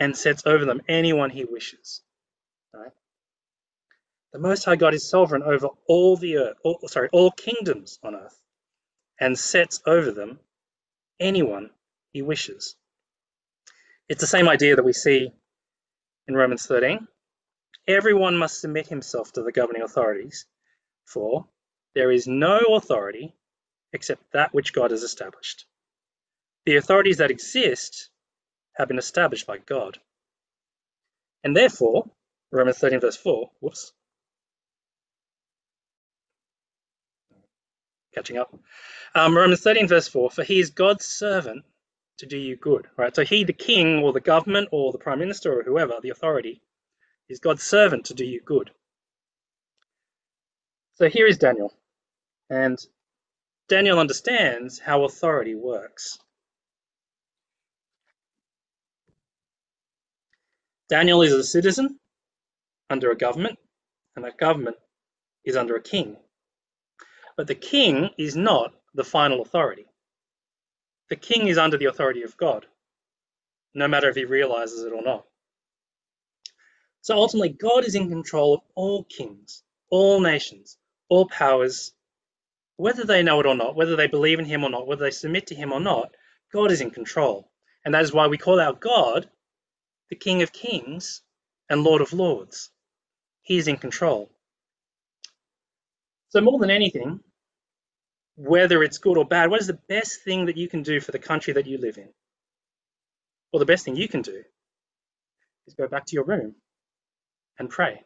and 0.00 0.16
sets 0.16 0.42
over 0.44 0.64
them 0.64 0.82
anyone 0.88 1.30
he 1.30 1.44
wishes. 1.44 2.02
Right? 2.74 2.90
The 4.32 4.38
Most 4.38 4.64
High 4.64 4.76
God 4.76 4.94
is 4.94 5.08
sovereign 5.08 5.42
over 5.42 5.68
all 5.86 6.16
the 6.16 6.36
earth, 6.36 6.58
all, 6.62 6.80
sorry, 6.86 7.08
all 7.12 7.30
kingdoms 7.30 7.98
on 8.02 8.14
earth 8.14 8.38
and 9.18 9.38
sets 9.38 9.80
over 9.86 10.10
them 10.10 10.38
anyone 11.18 11.70
he 12.12 12.22
wishes. 12.22 12.76
It's 14.08 14.20
the 14.20 14.26
same 14.26 14.48
idea 14.48 14.76
that 14.76 14.84
we 14.84 14.92
see 14.92 15.32
in 16.26 16.34
Romans 16.34 16.66
13. 16.66 17.08
Everyone 17.86 18.36
must 18.36 18.60
submit 18.60 18.86
himself 18.86 19.32
to 19.32 19.42
the 19.42 19.52
governing 19.52 19.82
authorities, 19.82 20.46
for 21.06 21.46
there 21.94 22.10
is 22.10 22.26
no 22.26 22.60
authority 22.74 23.34
except 23.92 24.32
that 24.32 24.52
which 24.52 24.74
God 24.74 24.90
has 24.90 25.02
established. 25.02 25.64
The 26.66 26.76
authorities 26.76 27.16
that 27.16 27.30
exist 27.30 28.10
have 28.74 28.88
been 28.88 28.98
established 28.98 29.46
by 29.46 29.58
God. 29.58 29.98
And 31.42 31.56
therefore, 31.56 32.10
Romans 32.52 32.78
13, 32.78 33.00
verse 33.00 33.16
4, 33.16 33.50
whoops, 33.60 33.92
catching 38.18 38.36
up. 38.36 38.52
Um, 39.14 39.36
Romans 39.36 39.60
13, 39.60 39.86
verse 39.86 40.08
4, 40.08 40.30
for 40.30 40.42
he 40.42 40.58
is 40.58 40.70
God's 40.70 41.06
servant 41.06 41.64
to 42.18 42.26
do 42.26 42.36
you 42.36 42.56
good, 42.56 42.86
right? 42.96 43.14
So 43.14 43.24
he, 43.24 43.44
the 43.44 43.52
king 43.52 44.00
or 44.02 44.12
the 44.12 44.20
government 44.20 44.68
or 44.72 44.90
the 44.90 44.98
prime 44.98 45.20
minister 45.20 45.60
or 45.60 45.62
whoever, 45.62 45.94
the 46.02 46.10
authority, 46.10 46.60
is 47.28 47.38
God's 47.38 47.62
servant 47.62 48.06
to 48.06 48.14
do 48.14 48.24
you 48.24 48.40
good. 48.44 48.70
So 50.94 51.08
here 51.08 51.26
is 51.26 51.38
Daniel. 51.38 51.72
And 52.50 52.78
Daniel 53.68 54.00
understands 54.00 54.80
how 54.80 55.04
authority 55.04 55.54
works. 55.54 56.18
Daniel 60.88 61.22
is 61.22 61.32
a 61.32 61.44
citizen 61.44 61.98
under 62.90 63.10
a 63.10 63.16
government, 63.16 63.58
and 64.16 64.24
that 64.24 64.38
government 64.38 64.76
is 65.44 65.56
under 65.56 65.76
a 65.76 65.82
king. 65.82 66.16
But 67.38 67.46
the 67.46 67.54
king 67.54 68.10
is 68.18 68.34
not 68.34 68.74
the 68.94 69.04
final 69.04 69.42
authority. 69.42 69.86
The 71.08 71.14
king 71.14 71.46
is 71.46 71.56
under 71.56 71.78
the 71.78 71.84
authority 71.84 72.24
of 72.24 72.36
God, 72.36 72.66
no 73.74 73.86
matter 73.86 74.08
if 74.08 74.16
he 74.16 74.24
realizes 74.24 74.82
it 74.82 74.92
or 74.92 75.02
not. 75.02 75.24
So 77.00 77.16
ultimately, 77.16 77.50
God 77.50 77.84
is 77.84 77.94
in 77.94 78.08
control 78.08 78.54
of 78.54 78.60
all 78.74 79.04
kings, 79.04 79.62
all 79.88 80.20
nations, 80.20 80.78
all 81.08 81.28
powers, 81.28 81.92
whether 82.76 83.04
they 83.04 83.22
know 83.22 83.38
it 83.38 83.46
or 83.46 83.54
not, 83.54 83.76
whether 83.76 83.94
they 83.94 84.08
believe 84.08 84.40
in 84.40 84.44
him 84.44 84.64
or 84.64 84.70
not, 84.70 84.88
whether 84.88 85.04
they 85.04 85.12
submit 85.12 85.46
to 85.46 85.54
him 85.54 85.72
or 85.72 85.78
not, 85.78 86.16
God 86.52 86.72
is 86.72 86.80
in 86.80 86.90
control. 86.90 87.52
And 87.84 87.94
that 87.94 88.02
is 88.02 88.12
why 88.12 88.26
we 88.26 88.36
call 88.36 88.58
our 88.58 88.72
God 88.72 89.30
the 90.10 90.16
King 90.16 90.42
of 90.42 90.52
Kings 90.52 91.22
and 91.70 91.84
Lord 91.84 92.00
of 92.00 92.12
Lords. 92.12 92.70
He 93.42 93.58
is 93.58 93.68
in 93.68 93.76
control. 93.76 94.28
So, 96.30 96.40
more 96.40 96.58
than 96.58 96.70
anything, 96.70 97.20
whether 98.38 98.84
it's 98.84 98.98
good 98.98 99.18
or 99.18 99.24
bad, 99.24 99.50
what 99.50 99.60
is 99.60 99.66
the 99.66 99.80
best 99.88 100.22
thing 100.22 100.46
that 100.46 100.56
you 100.56 100.68
can 100.68 100.82
do 100.82 101.00
for 101.00 101.10
the 101.10 101.18
country 101.18 101.54
that 101.54 101.66
you 101.66 101.76
live 101.76 101.98
in? 101.98 102.08
Well, 103.52 103.58
the 103.58 103.66
best 103.66 103.84
thing 103.84 103.96
you 103.96 104.06
can 104.06 104.22
do 104.22 104.44
is 105.66 105.74
go 105.74 105.88
back 105.88 106.06
to 106.06 106.14
your 106.14 106.24
room 106.24 106.54
and 107.58 107.68
pray. 107.68 108.04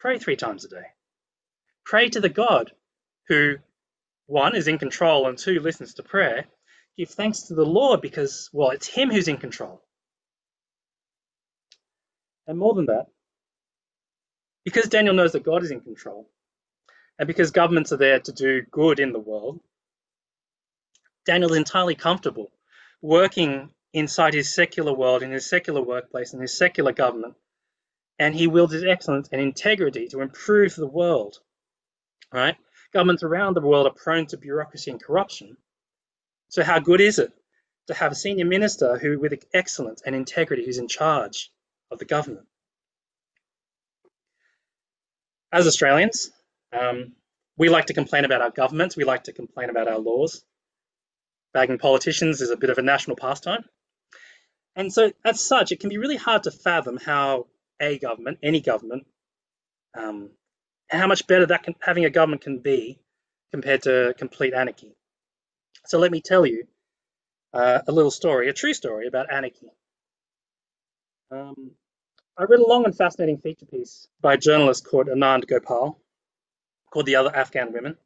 Pray 0.00 0.18
three 0.18 0.36
times 0.36 0.66
a 0.66 0.68
day. 0.68 0.84
Pray 1.86 2.10
to 2.10 2.20
the 2.20 2.28
God 2.28 2.72
who, 3.28 3.56
one, 4.26 4.54
is 4.54 4.68
in 4.68 4.78
control 4.78 5.28
and 5.28 5.38
two, 5.38 5.60
listens 5.60 5.94
to 5.94 6.02
prayer. 6.02 6.44
Give 6.98 7.08
thanks 7.08 7.44
to 7.44 7.54
the 7.54 7.64
Lord 7.64 8.02
because, 8.02 8.50
well, 8.52 8.70
it's 8.70 8.86
Him 8.86 9.10
who's 9.10 9.28
in 9.28 9.38
control. 9.38 9.82
And 12.46 12.58
more 12.58 12.74
than 12.74 12.86
that, 12.86 13.06
because 14.62 14.88
Daniel 14.88 15.14
knows 15.14 15.32
that 15.32 15.42
God 15.42 15.62
is 15.62 15.70
in 15.70 15.80
control, 15.80 16.28
and 17.18 17.26
because 17.26 17.50
governments 17.50 17.92
are 17.92 17.96
there 17.96 18.20
to 18.20 18.32
do 18.32 18.62
good 18.70 19.00
in 19.00 19.12
the 19.12 19.20
world, 19.20 19.60
Daniel's 21.26 21.56
entirely 21.56 21.94
comfortable 21.94 22.50
working 23.00 23.70
inside 23.92 24.34
his 24.34 24.54
secular 24.54 24.92
world, 24.92 25.22
in 25.22 25.30
his 25.30 25.48
secular 25.48 25.82
workplace, 25.82 26.32
in 26.32 26.40
his 26.40 26.56
secular 26.56 26.92
government, 26.92 27.34
and 28.18 28.34
he 28.34 28.46
wields 28.46 28.72
his 28.72 28.84
excellence 28.84 29.28
and 29.30 29.40
integrity 29.40 30.08
to 30.08 30.20
improve 30.20 30.74
the 30.74 30.86
world. 30.86 31.38
Right? 32.32 32.56
Governments 32.92 33.22
around 33.22 33.54
the 33.54 33.60
world 33.60 33.86
are 33.86 33.92
prone 33.92 34.26
to 34.26 34.36
bureaucracy 34.36 34.90
and 34.90 35.02
corruption. 35.02 35.56
So 36.48 36.62
how 36.62 36.78
good 36.78 37.00
is 37.00 37.18
it 37.18 37.32
to 37.86 37.94
have 37.94 38.12
a 38.12 38.16
senior 38.16 38.44
minister 38.44 38.98
who, 38.98 39.18
with 39.18 39.44
excellence 39.52 40.02
and 40.04 40.14
integrity, 40.14 40.64
who's 40.64 40.78
in 40.78 40.88
charge 40.88 41.50
of 41.90 41.98
the 41.98 42.04
government? 42.04 42.46
As 45.52 45.66
Australians, 45.66 46.30
Um, 46.78 47.12
we 47.56 47.68
like 47.68 47.86
to 47.86 47.94
complain 47.94 48.24
about 48.24 48.42
our 48.42 48.50
governments. 48.50 48.96
We 48.96 49.04
like 49.04 49.24
to 49.24 49.32
complain 49.32 49.70
about 49.70 49.88
our 49.88 49.98
laws. 49.98 50.44
Bagging 51.52 51.78
politicians 51.78 52.40
is 52.40 52.50
a 52.50 52.56
bit 52.56 52.70
of 52.70 52.78
a 52.78 52.82
national 52.82 53.16
pastime. 53.16 53.64
And 54.74 54.92
so, 54.92 55.12
as 55.24 55.40
such, 55.40 55.70
it 55.70 55.78
can 55.78 55.88
be 55.88 55.98
really 55.98 56.16
hard 56.16 56.42
to 56.44 56.50
fathom 56.50 56.96
how 56.96 57.46
a 57.80 57.98
government, 57.98 58.38
any 58.42 58.60
government, 58.60 59.06
um, 59.96 60.30
how 60.90 61.06
much 61.06 61.26
better 61.28 61.46
that 61.46 61.62
can, 61.62 61.74
having 61.80 62.04
a 62.04 62.10
government 62.10 62.42
can 62.42 62.58
be 62.58 62.98
compared 63.52 63.82
to 63.82 64.14
complete 64.18 64.52
anarchy. 64.52 64.96
So 65.86 65.98
let 65.98 66.10
me 66.10 66.20
tell 66.20 66.44
you 66.44 66.66
uh, 67.52 67.80
a 67.86 67.92
little 67.92 68.10
story, 68.10 68.48
a 68.48 68.52
true 68.52 68.74
story 68.74 69.06
about 69.06 69.32
anarchy. 69.32 69.70
Um, 71.30 71.72
I 72.36 72.44
read 72.44 72.58
a 72.58 72.66
long 72.66 72.84
and 72.84 72.96
fascinating 72.96 73.38
feature 73.38 73.66
piece 73.66 74.08
by 74.20 74.34
a 74.34 74.38
journalist 74.38 74.84
called 74.84 75.06
Anand 75.06 75.46
Gopal 75.46 76.00
called 76.94 77.06
The 77.06 77.16
Other 77.16 77.34
Afghan 77.34 77.72
Women, 77.72 77.96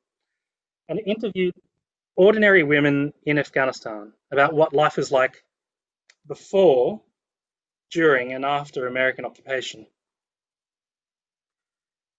and 0.88 0.98
it 0.98 1.07
interviewed 1.07 1.55
ordinary 2.16 2.62
women 2.62 3.12
in 3.27 3.38
Afghanistan 3.38 4.14
about 4.33 4.55
what 4.55 4.72
life 4.72 4.96
was 4.96 5.12
like 5.12 5.44
before, 6.27 7.03
during, 7.90 8.33
and 8.33 8.46
after 8.46 8.87
American 8.87 9.27
occupation. 9.27 9.87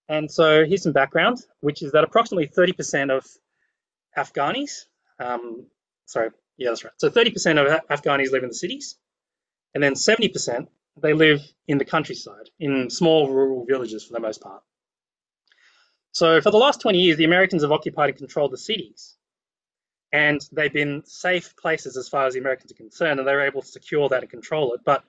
And 0.08 0.32
so 0.32 0.64
here's 0.64 0.84
some 0.84 0.94
background, 0.94 1.40
which 1.62 1.82
is 1.82 1.92
that 1.94 2.04
approximately 2.04 2.48
30% 2.48 3.12
of 3.18 3.26
Afghanis, 4.16 4.86
um, 5.20 5.66
sorry, 6.06 6.30
yeah, 6.58 6.70
that's 6.70 6.84
right. 6.84 6.94
So 6.98 7.10
30% 7.10 7.58
of 7.58 7.82
Afghanis 7.88 8.32
live 8.32 8.44
in 8.44 8.50
the 8.50 8.56
cities, 8.56 8.96
and 9.74 9.84
then 9.84 9.94
70% 9.94 10.68
they 11.02 11.14
live 11.14 11.40
in 11.68 11.80
the 11.80 11.86
countryside, 11.86 12.50
in 12.60 12.90
small 12.92 13.30
rural 13.32 13.66
villages 13.66 14.04
for 14.06 14.14
the 14.14 14.20
most 14.20 14.42
part. 14.42 14.62
So 16.20 16.42
for 16.42 16.52
the 16.52 16.58
last 16.58 16.82
20 16.82 17.00
years, 17.00 17.16
the 17.16 17.24
Americans 17.24 17.62
have 17.62 17.72
occupied 17.72 18.10
and 18.10 18.18
controlled 18.18 18.52
the 18.52 18.58
cities. 18.58 19.16
And 20.12 20.42
they've 20.52 20.74
been 20.74 21.04
safe 21.06 21.56
places 21.56 21.96
as 21.96 22.10
far 22.10 22.28
as 22.28 22.34
the 22.34 22.42
Americans 22.42 22.74
are 22.74 22.76
concerned, 22.76 23.20
and 23.20 23.28
they 23.28 23.34
were 23.34 23.48
able 23.48 23.62
to 23.62 23.68
secure 23.68 24.10
that 24.10 24.24
and 24.24 24.30
control 24.30 24.74
it. 24.74 24.82
But 24.84 25.06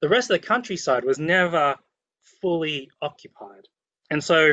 the 0.00 0.08
rest 0.08 0.30
of 0.30 0.40
the 0.40 0.46
countryside 0.46 1.02
was 1.02 1.18
never 1.18 1.74
fully 2.40 2.88
occupied. 3.02 3.66
And 4.10 4.22
so 4.22 4.52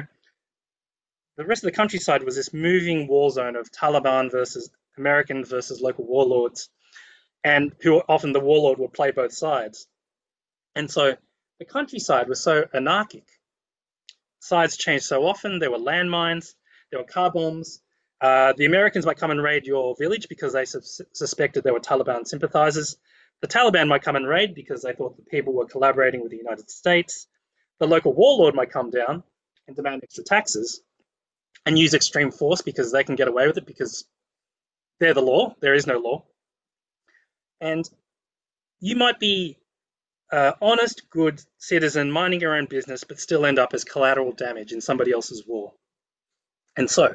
the 1.37 1.45
rest 1.45 1.63
of 1.63 1.67
the 1.67 1.77
countryside 1.77 2.23
was 2.23 2.35
this 2.35 2.51
moving 2.51 3.07
war 3.07 3.29
zone 3.29 3.55
of 3.55 3.71
Taliban 3.71 4.31
versus 4.31 4.71
American 4.97 5.45
versus 5.45 5.81
local 5.81 6.07
warlords, 6.07 6.67
and 7.43 7.75
who 7.83 8.01
often 8.09 8.33
the 8.33 8.39
warlord 8.39 8.79
would 8.79 8.93
play 8.93 9.11
both 9.11 9.33
sides. 9.33 9.85
And 10.75 10.89
so 10.89 11.15
the 11.59 11.65
countryside 11.65 12.27
was 12.27 12.41
so 12.41 12.65
anarchic. 12.73 13.27
Sides 14.45 14.77
changed 14.77 15.05
so 15.05 15.25
often. 15.25 15.59
There 15.59 15.71
were 15.71 15.77
landmines, 15.77 16.53
there 16.91 16.99
were 16.99 17.05
car 17.05 17.31
bombs. 17.31 17.81
Uh, 18.21 18.53
the 18.55 18.65
Americans 18.65 19.05
might 19.05 19.17
come 19.17 19.31
and 19.31 19.41
raid 19.41 19.65
your 19.65 19.95
village 19.97 20.27
because 20.29 20.53
they 20.53 20.65
su 20.65 20.81
suspected 21.13 21.63
there 21.63 21.73
were 21.73 21.79
Taliban 21.79 22.25
sympathizers. 22.25 22.97
The 23.41 23.47
Taliban 23.47 23.87
might 23.87 24.03
come 24.03 24.15
and 24.15 24.27
raid 24.27 24.55
because 24.55 24.83
they 24.83 24.93
thought 24.93 25.17
the 25.17 25.23
people 25.23 25.53
were 25.53 25.65
collaborating 25.65 26.21
with 26.21 26.31
the 26.31 26.37
United 26.37 26.69
States. 26.69 27.27
The 27.79 27.87
local 27.87 28.13
warlord 28.13 28.55
might 28.55 28.71
come 28.71 28.89
down 28.89 29.23
and 29.67 29.75
demand 29.75 30.03
extra 30.03 30.23
taxes 30.23 30.81
and 31.65 31.77
use 31.77 31.93
extreme 31.93 32.31
force 32.31 32.61
because 32.61 32.91
they 32.91 33.03
can 33.03 33.15
get 33.15 33.27
away 33.27 33.47
with 33.47 33.57
it 33.57 33.65
because 33.65 34.05
they're 34.99 35.13
the 35.13 35.21
law. 35.21 35.55
There 35.59 35.73
is 35.73 35.87
no 35.87 35.97
law. 35.97 36.23
And 37.59 37.89
you 38.79 38.95
might 38.95 39.19
be 39.19 39.57
uh, 40.31 40.53
honest, 40.61 41.09
good 41.09 41.41
citizen 41.59 42.11
minding 42.11 42.41
your 42.41 42.55
own 42.55 42.65
business, 42.67 43.03
but 43.05 43.19
still 43.19 43.45
end 43.45 43.59
up 43.59 43.73
as 43.73 43.83
collateral 43.85 44.33
damage 44.33 44.73
in 44.73 44.81
somebody 44.81 45.11
else's 45.13 45.45
war. 45.47 45.73
And 46.77 46.89
so, 46.89 47.05
I 47.05 47.09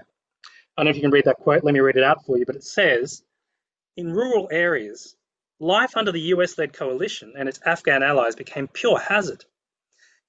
don't 0.78 0.86
know 0.86 0.90
if 0.90 0.96
you 0.96 1.02
can 1.02 1.12
read 1.12 1.26
that 1.26 1.36
quote, 1.38 1.64
let 1.64 1.74
me 1.74 1.80
read 1.80 1.96
it 1.96 2.04
out 2.04 2.24
for 2.26 2.38
you, 2.38 2.46
but 2.46 2.56
it 2.56 2.64
says 2.64 3.22
In 3.96 4.12
rural 4.12 4.48
areas, 4.52 5.16
life 5.60 5.96
under 5.96 6.12
the 6.12 6.34
US 6.34 6.58
led 6.58 6.74
coalition 6.74 7.34
and 7.38 7.48
its 7.48 7.60
Afghan 7.64 8.02
allies 8.02 8.36
became 8.36 8.68
pure 8.68 8.98
hazard. 8.98 9.44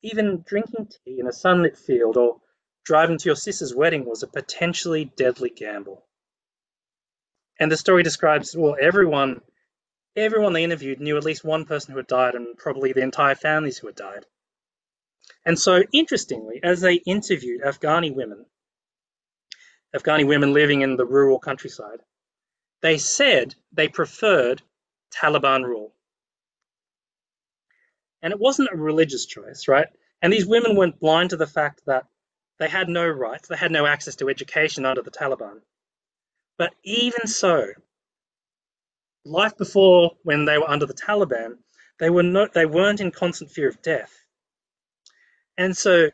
Even 0.03 0.43
drinking 0.47 0.89
tea 1.05 1.19
in 1.19 1.27
a 1.27 1.33
sunlit 1.33 1.77
field 1.77 2.17
or 2.17 2.41
driving 2.85 3.17
to 3.19 3.25
your 3.29 3.35
sister's 3.35 3.75
wedding 3.75 4.05
was 4.05 4.23
a 4.23 4.27
potentially 4.27 5.05
deadly 5.05 5.49
gamble. 5.51 6.05
And 7.59 7.71
the 7.71 7.77
story 7.77 8.03
describes, 8.03 8.55
well, 8.57 8.75
everyone 8.81 9.41
everyone 10.15 10.53
they 10.53 10.63
interviewed 10.63 10.99
knew 10.99 11.17
at 11.17 11.23
least 11.23 11.43
one 11.43 11.65
person 11.65 11.91
who 11.91 11.97
had 11.97 12.07
died 12.07 12.35
and 12.35 12.57
probably 12.57 12.93
the 12.93 13.01
entire 13.01 13.35
families 13.35 13.77
who 13.77 13.87
had 13.87 13.95
died. 13.95 14.25
And 15.45 15.57
so, 15.57 15.83
interestingly, 15.91 16.59
as 16.63 16.81
they 16.81 16.95
interviewed 16.95 17.61
Afghani 17.61 18.13
women, 18.13 18.45
Afghani 19.95 20.25
women 20.27 20.53
living 20.53 20.81
in 20.81 20.95
the 20.95 21.05
rural 21.05 21.39
countryside, 21.39 22.01
they 22.81 22.97
said 22.97 23.55
they 23.71 23.87
preferred 23.87 24.61
Taliban 25.11 25.65
rule. 25.65 25.93
And 28.21 28.31
it 28.31 28.39
wasn't 28.39 28.69
a 28.71 28.77
religious 28.77 29.25
choice, 29.25 29.67
right? 29.67 29.87
And 30.21 30.31
these 30.31 30.45
women 30.45 30.75
weren't 30.75 30.99
blind 30.99 31.31
to 31.31 31.37
the 31.37 31.47
fact 31.47 31.81
that 31.85 32.05
they 32.59 32.69
had 32.69 32.87
no 32.87 33.07
rights, 33.07 33.47
they 33.47 33.57
had 33.57 33.71
no 33.71 33.87
access 33.87 34.15
to 34.17 34.29
education 34.29 34.85
under 34.85 35.01
the 35.01 35.09
Taliban. 35.11 35.61
But 36.57 36.75
even 36.83 37.25
so, 37.25 37.73
life 39.25 39.57
before 39.57 40.11
when 40.23 40.45
they 40.45 40.57
were 40.57 40.69
under 40.69 40.85
the 40.85 40.93
Taliban, 40.93 41.57
they 41.99 42.09
were 42.09 42.23
not 42.23 42.53
they 42.53 42.65
weren't 42.65 43.01
in 43.01 43.11
constant 43.11 43.51
fear 43.51 43.69
of 43.69 43.81
death. 43.81 44.11
And 45.57 45.75
so 45.75 46.09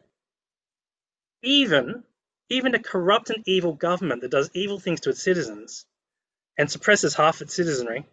even 1.44 2.04
even 2.50 2.76
a 2.76 2.80
corrupt 2.80 3.30
and 3.30 3.44
evil 3.48 3.74
government 3.74 4.22
that 4.22 4.32
does 4.32 4.50
evil 4.54 4.80
things 4.80 5.02
to 5.02 5.10
its 5.10 5.24
citizens 5.24 5.86
and 6.58 6.70
suppresses 6.70 7.14
half 7.14 7.42
its 7.42 7.54
citizenry, 7.54 8.06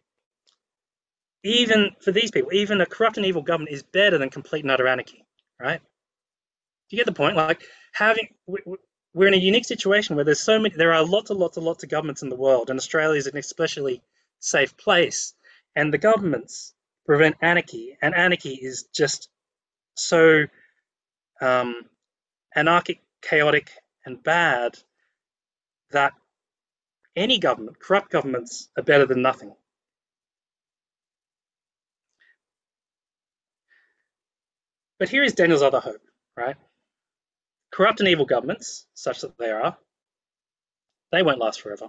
even 1.44 1.90
for 2.00 2.12
these 2.12 2.30
people, 2.30 2.52
even 2.52 2.80
a 2.80 2.87
corrupt 2.87 3.16
and 3.16 3.26
evil 3.26 3.42
government 3.42 3.72
is 3.74 3.83
better 3.83 4.18
than 4.18 4.30
complete 4.30 4.64
and 4.64 4.70
utter 4.70 4.88
anarchy, 4.88 5.24
right? 5.61 5.80
Do 5.80 6.96
you 6.96 6.98
get 6.98 7.07
the 7.07 7.12
point? 7.12 7.37
Like 7.37 7.62
having 7.92 8.28
we're 8.46 9.28
in 9.28 9.35
a 9.35 9.38
unique 9.38 9.64
situation 9.64 10.16
where 10.16 10.24
there's 10.24 10.40
so 10.40 10.59
many 10.59 10.74
there 10.76 10.92
are 10.92 11.04
lots 11.04 11.30
and 11.30 11.38
lots 11.38 11.57
and 11.57 11.64
lots 11.64 11.83
of 11.85 11.90
governments 11.90 12.22
in 12.22 12.28
the 12.28 12.37
world, 12.37 12.70
and 12.70 12.78
Australia 12.78 13.18
is 13.18 13.26
an 13.26 13.37
especially 13.37 14.02
safe 14.44 14.76
place. 14.76 15.35
And 15.76 15.92
the 15.92 15.98
governments 15.98 16.74
prevent 17.07 17.37
anarchy, 17.42 17.96
and 18.00 18.14
anarchy 18.14 18.54
is 18.54 18.85
just 18.94 19.28
so 19.96 20.44
um, 21.40 21.74
anarchic, 22.54 23.00
chaotic, 23.22 23.70
and 24.07 24.22
bad 24.22 24.78
that 25.90 26.12
any 27.16 27.38
government, 27.38 27.78
corrupt 27.80 28.11
governments, 28.11 28.68
are 28.76 28.83
better 28.83 29.07
than 29.07 29.22
nothing. 29.22 29.54
But 34.98 35.09
here 35.09 35.22
is 35.22 35.35
Daniel's 35.35 35.62
other 35.62 35.80
hope, 35.80 36.02
right? 36.37 36.57
Corrupt 37.72 38.00
and 38.00 38.09
evil 38.09 38.26
governments, 38.26 38.87
such 38.94 39.20
that 39.20 39.37
they 39.38 39.50
are, 39.50 39.76
they 41.12 41.22
won't 41.22 41.40
last 41.40 41.61
forever. 41.61 41.88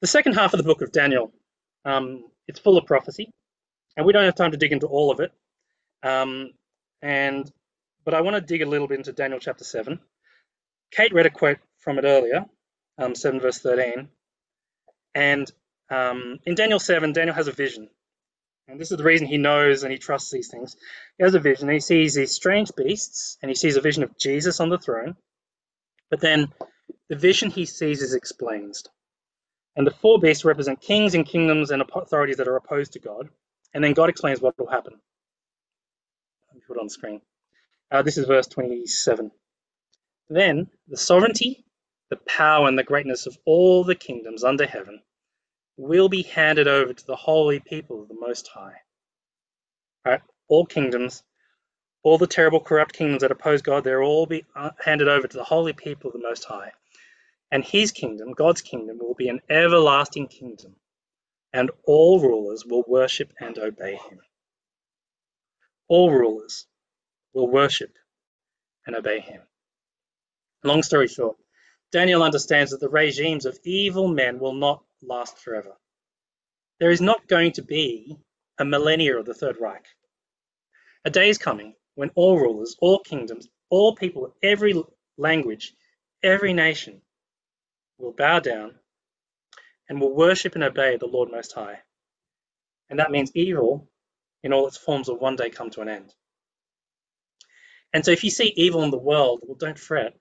The 0.00 0.08
second 0.08 0.34
half 0.34 0.54
of 0.54 0.58
the 0.58 0.64
book 0.64 0.82
of 0.82 0.92
Daniel, 0.92 1.32
um, 1.84 2.24
it's 2.48 2.60
full 2.60 2.78
of 2.78 2.86
prophecy, 2.86 3.30
and 3.96 4.06
we 4.06 4.12
don't 4.12 4.24
have 4.24 4.36
time 4.36 4.52
to 4.52 4.58
dig 4.58 4.72
into 4.72 4.86
all 4.86 5.10
of 5.10 5.20
it. 5.20 5.32
Um, 6.02 6.52
and 7.02 7.50
but 8.04 8.14
I 8.14 8.22
want 8.22 8.36
to 8.36 8.40
dig 8.40 8.62
a 8.62 8.68
little 8.68 8.88
bit 8.88 8.98
into 8.98 9.12
Daniel 9.12 9.40
chapter 9.40 9.64
seven. 9.64 10.00
Kate 10.92 11.12
read 11.14 11.26
a 11.26 11.30
quote 11.30 11.58
from 11.80 11.98
it 11.98 12.04
earlier, 12.04 12.46
um, 12.98 13.14
seven 13.14 13.40
verse 13.40 13.58
thirteen, 13.58 14.08
and 15.14 15.50
um, 15.90 16.40
in 16.46 16.54
Daniel 16.54 16.80
seven, 16.80 17.12
Daniel 17.12 17.34
has 17.36 17.48
a 17.48 17.52
vision, 17.52 17.88
and 18.68 18.80
this 18.80 18.90
is 18.92 18.98
the 18.98 19.04
reason 19.04 19.26
he 19.26 19.38
knows 19.38 19.82
and 19.84 19.92
he 19.92 19.98
trusts 19.98 20.30
these 20.30 20.48
things. 20.48 20.76
He 21.18 21.24
has 21.24 21.34
a 21.34 21.40
vision. 21.40 21.68
He 21.68 21.80
sees 21.80 22.14
these 22.14 22.32
strange 22.32 22.72
beasts, 22.76 23.38
and 23.42 23.50
he 23.50 23.54
sees 23.56 23.76
a 23.76 23.82
vision 23.82 24.02
of 24.02 24.18
Jesus 24.18 24.60
on 24.60 24.70
the 24.70 24.78
throne. 24.78 25.16
But 26.10 26.20
then 26.20 26.52
the 27.08 27.16
vision 27.16 27.50
he 27.50 27.66
sees 27.66 28.02
is 28.02 28.14
explained. 28.14 28.76
And 29.76 29.86
the 29.86 29.90
four 29.92 30.18
beasts 30.18 30.44
represent 30.44 30.80
kings 30.80 31.14
and 31.14 31.26
kingdoms 31.26 31.70
and 31.70 31.82
authorities 31.82 32.36
that 32.38 32.48
are 32.48 32.56
opposed 32.56 32.92
to 32.92 33.00
God. 33.00 33.28
And 33.72 33.82
then 33.82 33.92
God 33.92 34.08
explains 34.08 34.40
what 34.40 34.58
will 34.58 34.68
happen. 34.68 35.00
Put 36.66 36.78
on 36.78 36.86
the 36.86 36.90
screen. 36.90 37.20
Uh, 37.90 38.02
this 38.02 38.18
is 38.18 38.26
verse 38.26 38.46
27. 38.46 39.30
Then 40.30 40.68
the 40.88 40.96
sovereignty, 40.96 41.64
the 42.10 42.16
power, 42.16 42.68
and 42.68 42.78
the 42.78 42.84
greatness 42.84 43.26
of 43.26 43.38
all 43.44 43.84
the 43.84 43.94
kingdoms 43.94 44.44
under 44.44 44.66
heaven 44.66 45.02
will 45.76 46.08
be 46.08 46.22
handed 46.22 46.68
over 46.68 46.92
to 46.92 47.06
the 47.06 47.16
holy 47.16 47.60
people 47.60 48.02
of 48.02 48.08
the 48.08 48.16
Most 48.20 48.48
High. 48.48 48.74
Right? 50.04 50.22
All 50.48 50.66
kingdoms, 50.66 51.22
all 52.02 52.18
the 52.18 52.26
terrible, 52.26 52.60
corrupt 52.60 52.94
kingdoms 52.94 53.22
that 53.22 53.32
oppose 53.32 53.62
God, 53.62 53.84
they'll 53.84 53.98
all 54.00 54.26
be 54.26 54.44
uh, 54.56 54.70
handed 54.84 55.08
over 55.08 55.26
to 55.28 55.36
the 55.36 55.44
holy 55.44 55.72
people 55.72 56.10
of 56.10 56.14
the 56.14 56.22
Most 56.26 56.44
High. 56.44 56.72
And 57.50 57.64
his 57.64 57.92
kingdom, 57.92 58.32
God's 58.32 58.62
kingdom, 58.62 58.98
will 58.98 59.14
be 59.14 59.28
an 59.28 59.40
everlasting 59.48 60.28
kingdom, 60.28 60.76
and 61.52 61.70
all 61.84 62.20
rulers 62.20 62.64
will 62.66 62.84
worship 62.86 63.32
and 63.40 63.58
obey 63.58 63.94
him. 63.94 64.20
All 65.88 66.10
rulers 66.10 66.66
will 67.32 67.48
worship 67.48 67.92
and 68.86 68.96
obey 68.96 69.20
him. 69.20 69.42
Long 70.64 70.82
story 70.82 71.08
short, 71.08 71.36
Daniel 71.92 72.22
understands 72.22 72.72
that 72.72 72.80
the 72.80 72.88
regimes 72.88 73.46
of 73.46 73.58
evil 73.64 74.08
men 74.08 74.38
will 74.40 74.54
not 74.54 74.82
last 75.02 75.38
forever. 75.38 75.76
There 76.80 76.90
is 76.90 77.00
not 77.00 77.28
going 77.28 77.52
to 77.52 77.62
be 77.62 78.18
a 78.58 78.64
millennia 78.64 79.16
of 79.18 79.26
the 79.26 79.34
Third 79.34 79.58
Reich. 79.60 79.86
A 81.04 81.10
day 81.10 81.28
is 81.28 81.38
coming 81.38 81.74
when 81.94 82.10
all 82.16 82.38
rulers, 82.38 82.76
all 82.80 82.98
kingdoms, 82.98 83.48
all 83.70 83.94
people, 83.94 84.34
every 84.42 84.82
language, 85.16 85.72
every 86.22 86.52
nation 86.52 87.00
will 87.98 88.12
bow 88.12 88.40
down 88.40 88.74
and 89.88 90.00
will 90.00 90.14
worship 90.14 90.54
and 90.54 90.64
obey 90.64 90.96
the 90.96 91.06
Lord 91.06 91.30
Most 91.30 91.52
High. 91.52 91.80
And 92.90 92.98
that 92.98 93.10
means 93.10 93.32
evil 93.34 93.88
in 94.42 94.52
all 94.52 94.66
its 94.66 94.76
forms 94.76 95.08
will 95.08 95.18
one 95.18 95.36
day 95.36 95.50
come 95.50 95.70
to 95.70 95.80
an 95.80 95.88
end. 95.88 96.14
And 97.92 98.04
so 98.04 98.10
if 98.10 98.24
you 98.24 98.30
see 98.30 98.52
evil 98.56 98.82
in 98.82 98.90
the 98.90 98.98
world, 98.98 99.40
well, 99.42 99.56
don't 99.56 99.78
fret. 99.78 100.14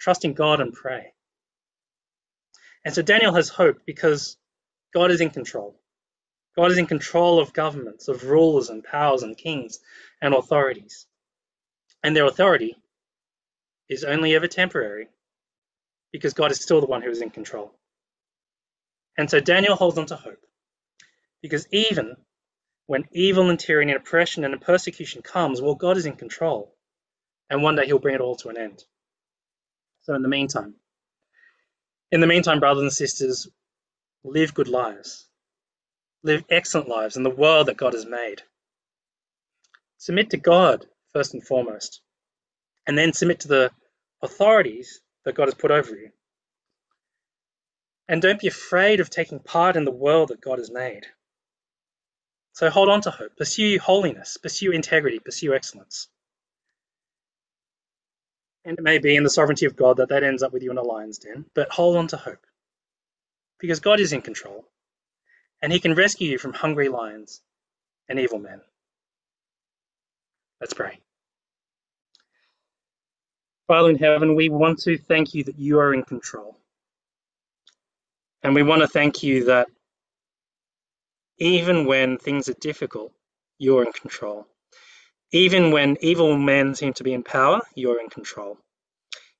Trust 0.00 0.24
in 0.24 0.32
God 0.32 0.60
and 0.60 0.72
pray. 0.72 1.12
And 2.84 2.94
so 2.94 3.02
Daniel 3.02 3.34
has 3.34 3.48
hope 3.48 3.82
because 3.84 4.38
God 4.94 5.10
is 5.10 5.20
in 5.20 5.30
control. 5.30 5.78
God 6.56 6.70
is 6.70 6.78
in 6.78 6.86
control 6.86 7.38
of 7.38 7.52
governments, 7.52 8.08
of 8.08 8.24
rulers 8.24 8.70
and 8.70 8.82
powers 8.82 9.22
and 9.22 9.36
kings 9.36 9.80
and 10.20 10.34
authorities. 10.34 11.06
And 12.02 12.16
their 12.16 12.24
authority 12.24 12.76
is 13.88 14.04
only 14.04 14.34
ever 14.34 14.48
temporary 14.48 15.08
because 16.12 16.34
God 16.34 16.50
is 16.50 16.60
still 16.60 16.80
the 16.80 16.86
one 16.86 17.02
who 17.02 17.10
is 17.10 17.22
in 17.22 17.30
control. 17.30 17.72
And 19.16 19.30
so 19.30 19.40
Daniel 19.40 19.76
holds 19.76 19.98
on 19.98 20.06
to 20.06 20.16
hope 20.16 20.38
because 21.42 21.66
even 21.72 22.16
when 22.86 23.04
evil 23.12 23.50
and 23.50 23.58
tyranny 23.58 23.92
and 23.92 24.00
oppression 24.00 24.44
and 24.44 24.60
persecution 24.60 25.22
comes, 25.22 25.60
well, 25.60 25.74
God 25.74 25.96
is 25.96 26.06
in 26.06 26.16
control. 26.16 26.74
And 27.48 27.62
one 27.62 27.76
day 27.76 27.86
he'll 27.86 27.98
bring 27.98 28.14
it 28.14 28.20
all 28.20 28.36
to 28.36 28.48
an 28.48 28.58
end. 28.58 28.84
So 30.02 30.14
in 30.14 30.22
the 30.22 30.28
meantime, 30.28 30.74
in 32.10 32.20
the 32.20 32.26
meantime, 32.26 32.60
brothers 32.60 32.82
and 32.82 32.92
sisters, 32.92 33.48
live 34.24 34.54
good 34.54 34.68
lives. 34.68 35.26
Live 36.22 36.44
excellent 36.50 36.88
lives 36.88 37.16
in 37.16 37.22
the 37.22 37.30
world 37.30 37.68
that 37.68 37.76
God 37.76 37.94
has 37.94 38.06
made. 38.06 38.42
Submit 39.98 40.30
to 40.30 40.36
God 40.36 40.86
first 41.12 41.34
and 41.34 41.46
foremost, 41.46 42.00
and 42.86 42.96
then 42.96 43.12
submit 43.12 43.40
to 43.40 43.48
the 43.48 43.70
authorities 44.22 45.00
that 45.24 45.34
God 45.34 45.46
has 45.46 45.54
put 45.54 45.70
over 45.70 45.90
you. 45.90 46.10
And 48.08 48.20
don't 48.20 48.40
be 48.40 48.48
afraid 48.48 49.00
of 49.00 49.10
taking 49.10 49.38
part 49.38 49.76
in 49.76 49.84
the 49.84 49.90
world 49.90 50.30
that 50.30 50.40
God 50.40 50.58
has 50.58 50.70
made. 50.70 51.06
So 52.52 52.68
hold 52.68 52.88
on 52.88 53.00
to 53.02 53.10
hope, 53.10 53.36
pursue 53.36 53.78
holiness, 53.78 54.36
pursue 54.36 54.72
integrity, 54.72 55.18
pursue 55.20 55.54
excellence. 55.54 56.08
And 58.64 58.78
it 58.78 58.82
may 58.82 58.98
be 58.98 59.16
in 59.16 59.22
the 59.24 59.30
sovereignty 59.30 59.66
of 59.66 59.76
God 59.76 59.98
that 59.98 60.10
that 60.10 60.24
ends 60.24 60.42
up 60.42 60.52
with 60.52 60.62
you 60.62 60.70
in 60.70 60.78
a 60.78 60.82
lion's 60.82 61.18
den, 61.18 61.46
but 61.54 61.70
hold 61.70 61.96
on 61.96 62.08
to 62.08 62.16
hope. 62.16 62.44
Because 63.58 63.80
God 63.80 64.00
is 64.00 64.12
in 64.12 64.22
control, 64.22 64.64
and 65.62 65.72
He 65.72 65.80
can 65.80 65.94
rescue 65.94 66.30
you 66.30 66.38
from 66.38 66.52
hungry 66.52 66.88
lions 66.88 67.40
and 68.08 68.18
evil 68.18 68.38
men. 68.38 68.60
Let's 70.60 70.74
pray. 70.74 70.98
Father 73.70 73.90
in 73.90 73.98
heaven, 73.98 74.34
we 74.34 74.48
want 74.48 74.80
to 74.80 74.98
thank 74.98 75.32
you 75.32 75.44
that 75.44 75.56
you 75.56 75.78
are 75.78 75.94
in 75.94 76.02
control. 76.02 76.56
And 78.42 78.52
we 78.52 78.64
want 78.64 78.82
to 78.82 78.88
thank 78.88 79.22
you 79.22 79.44
that 79.44 79.68
even 81.38 81.86
when 81.86 82.18
things 82.18 82.48
are 82.48 82.54
difficult, 82.54 83.12
you're 83.58 83.84
in 83.84 83.92
control. 83.92 84.48
Even 85.30 85.70
when 85.70 85.96
evil 86.00 86.36
men 86.36 86.74
seem 86.74 86.94
to 86.94 87.04
be 87.04 87.12
in 87.12 87.22
power, 87.22 87.60
you're 87.76 88.00
in 88.00 88.08
control. 88.08 88.58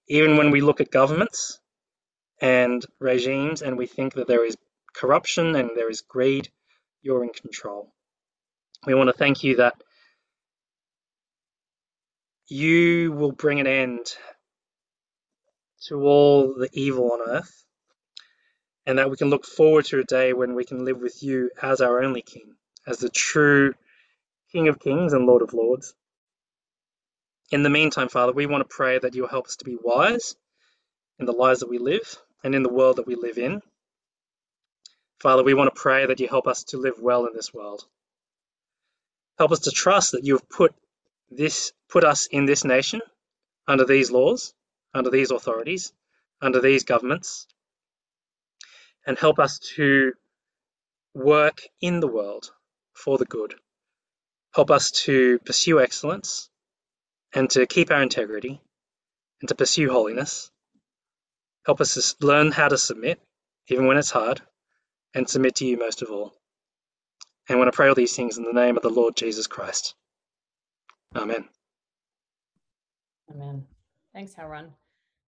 Even 0.07 0.37
when 0.37 0.53
we 0.53 0.61
look 0.61 0.81
at 0.81 0.93
governments 0.93 1.59
and 2.41 2.87
regimes 3.01 3.63
and 3.63 3.77
we 3.77 3.89
think 3.89 4.15
that 4.15 4.29
there 4.29 4.47
is 4.47 4.57
corruption 4.95 5.57
and 5.57 5.71
there 5.75 5.91
is 5.91 6.03
greed, 6.03 6.49
you're 7.03 7.25
in 7.25 7.31
control. 7.31 7.93
We 8.87 8.95
want 8.95 9.09
to 9.09 9.13
thank 9.13 9.43
you 9.43 9.57
that 9.57 9.75
you 12.51 13.13
will 13.13 13.33
bring 13.33 13.61
an 13.61 13.67
end 13.67 14.15
to 15.87 16.03
all 16.03 16.55
the 16.55 16.69
evil 16.73 17.13
on 17.13 17.21
earth, 17.29 17.65
and 18.87 18.99
that 18.99 19.11
we 19.11 19.17
can 19.17 19.31
look 19.31 19.47
forward 19.47 19.85
to 19.87 20.01
a 20.01 20.05
day 20.05 20.33
when 20.33 20.55
we 20.55 20.65
can 20.65 20.85
live 20.85 20.99
with 21.01 21.23
you 21.23 21.51
as 21.63 21.81
our 21.81 22.03
only 22.03 22.23
King, 22.23 22.55
as 22.87 22.99
the 22.99 23.09
true 23.09 23.73
King 24.53 24.69
of 24.69 24.81
Kings 24.81 25.13
and 25.13 25.27
Lord 25.27 25.43
of 25.43 25.55
Lords. 25.55 25.95
In 27.51 27.63
the 27.63 27.71
meantime, 27.71 28.09
Father, 28.09 28.33
we 28.33 28.47
want 28.47 28.69
to 28.69 28.75
pray 28.75 28.99
that 28.99 29.15
you'll 29.15 29.29
help 29.29 29.47
us 29.47 29.57
to 29.57 29.65
be 29.65 29.79
wise 29.81 30.37
in 31.19 31.27
the 31.27 31.33
lives 31.33 31.61
that 31.61 31.71
we 31.71 31.79
live 31.79 32.17
and 32.43 32.55
in 32.55 32.63
the 32.63 32.73
world 32.73 32.97
that 32.97 33.07
we 33.07 33.15
live 33.15 33.39
in. 33.39 33.61
Father, 35.21 35.43
we 35.43 35.55
want 35.55 35.73
to 35.73 35.81
pray 35.81 36.07
that 36.07 36.19
you 36.19 36.29
help 36.29 36.47
us 36.47 36.65
to 36.65 36.79
live 36.79 36.99
well 36.99 37.27
in 37.27 37.35
this 37.35 37.53
world. 37.53 37.85
Help 39.39 39.53
us 39.53 39.61
to 39.61 39.71
trust 39.71 40.13
that 40.13 40.25
you 40.25 40.35
have 40.35 40.49
put 40.49 40.75
this 41.31 41.73
put 41.89 42.05
us 42.05 42.27
in 42.27 42.47
this 42.47 42.65
nation 42.65 43.01
under 43.67 43.85
these 43.85 44.11
laws, 44.11 44.55
under 44.95 45.11
these 45.11 45.31
authorities, 45.31 45.93
under 46.43 46.61
these 46.61 46.85
governments, 46.85 47.47
and 49.07 49.19
help 49.19 49.39
us 49.39 49.59
to 49.77 50.13
work 51.15 51.63
in 51.81 52.01
the 52.01 52.07
world 52.07 52.51
for 52.93 53.19
the 53.19 53.25
good. 53.25 53.55
Help 54.55 54.71
us 54.71 54.91
to 54.91 55.39
pursue 55.41 55.81
excellence 55.81 56.51
and 57.33 57.49
to 57.51 57.67
keep 57.67 57.91
our 57.91 58.03
integrity 58.03 58.61
and 59.41 59.49
to 59.49 59.55
pursue 59.55 59.91
holiness. 59.91 60.51
Help 61.67 61.81
us 61.81 61.95
to 61.95 62.27
learn 62.27 62.51
how 62.51 62.69
to 62.69 62.79
submit, 62.79 63.21
even 63.69 63.87
when 63.87 63.97
it's 63.97 64.11
hard, 64.11 64.43
and 65.15 65.29
submit 65.29 65.57
to 65.57 65.67
you 65.67 65.79
most 65.79 66.03
of 66.03 66.11
all. 66.11 66.35
And 67.49 67.57
I 67.57 67.59
want 67.59 67.73
to 67.73 67.77
pray 67.77 67.89
all 67.89 67.95
these 67.95 68.17
things 68.17 68.39
in 68.39 68.45
the 68.45 68.53
name 68.53 68.77
of 68.77 68.83
the 68.83 68.91
Lord 68.91 69.17
Jesus 69.17 69.47
Christ. 69.47 69.95
Amen. 71.17 71.49
Amen. 73.31 73.67
Thanks, 74.13 74.35
Howron. 74.35 74.71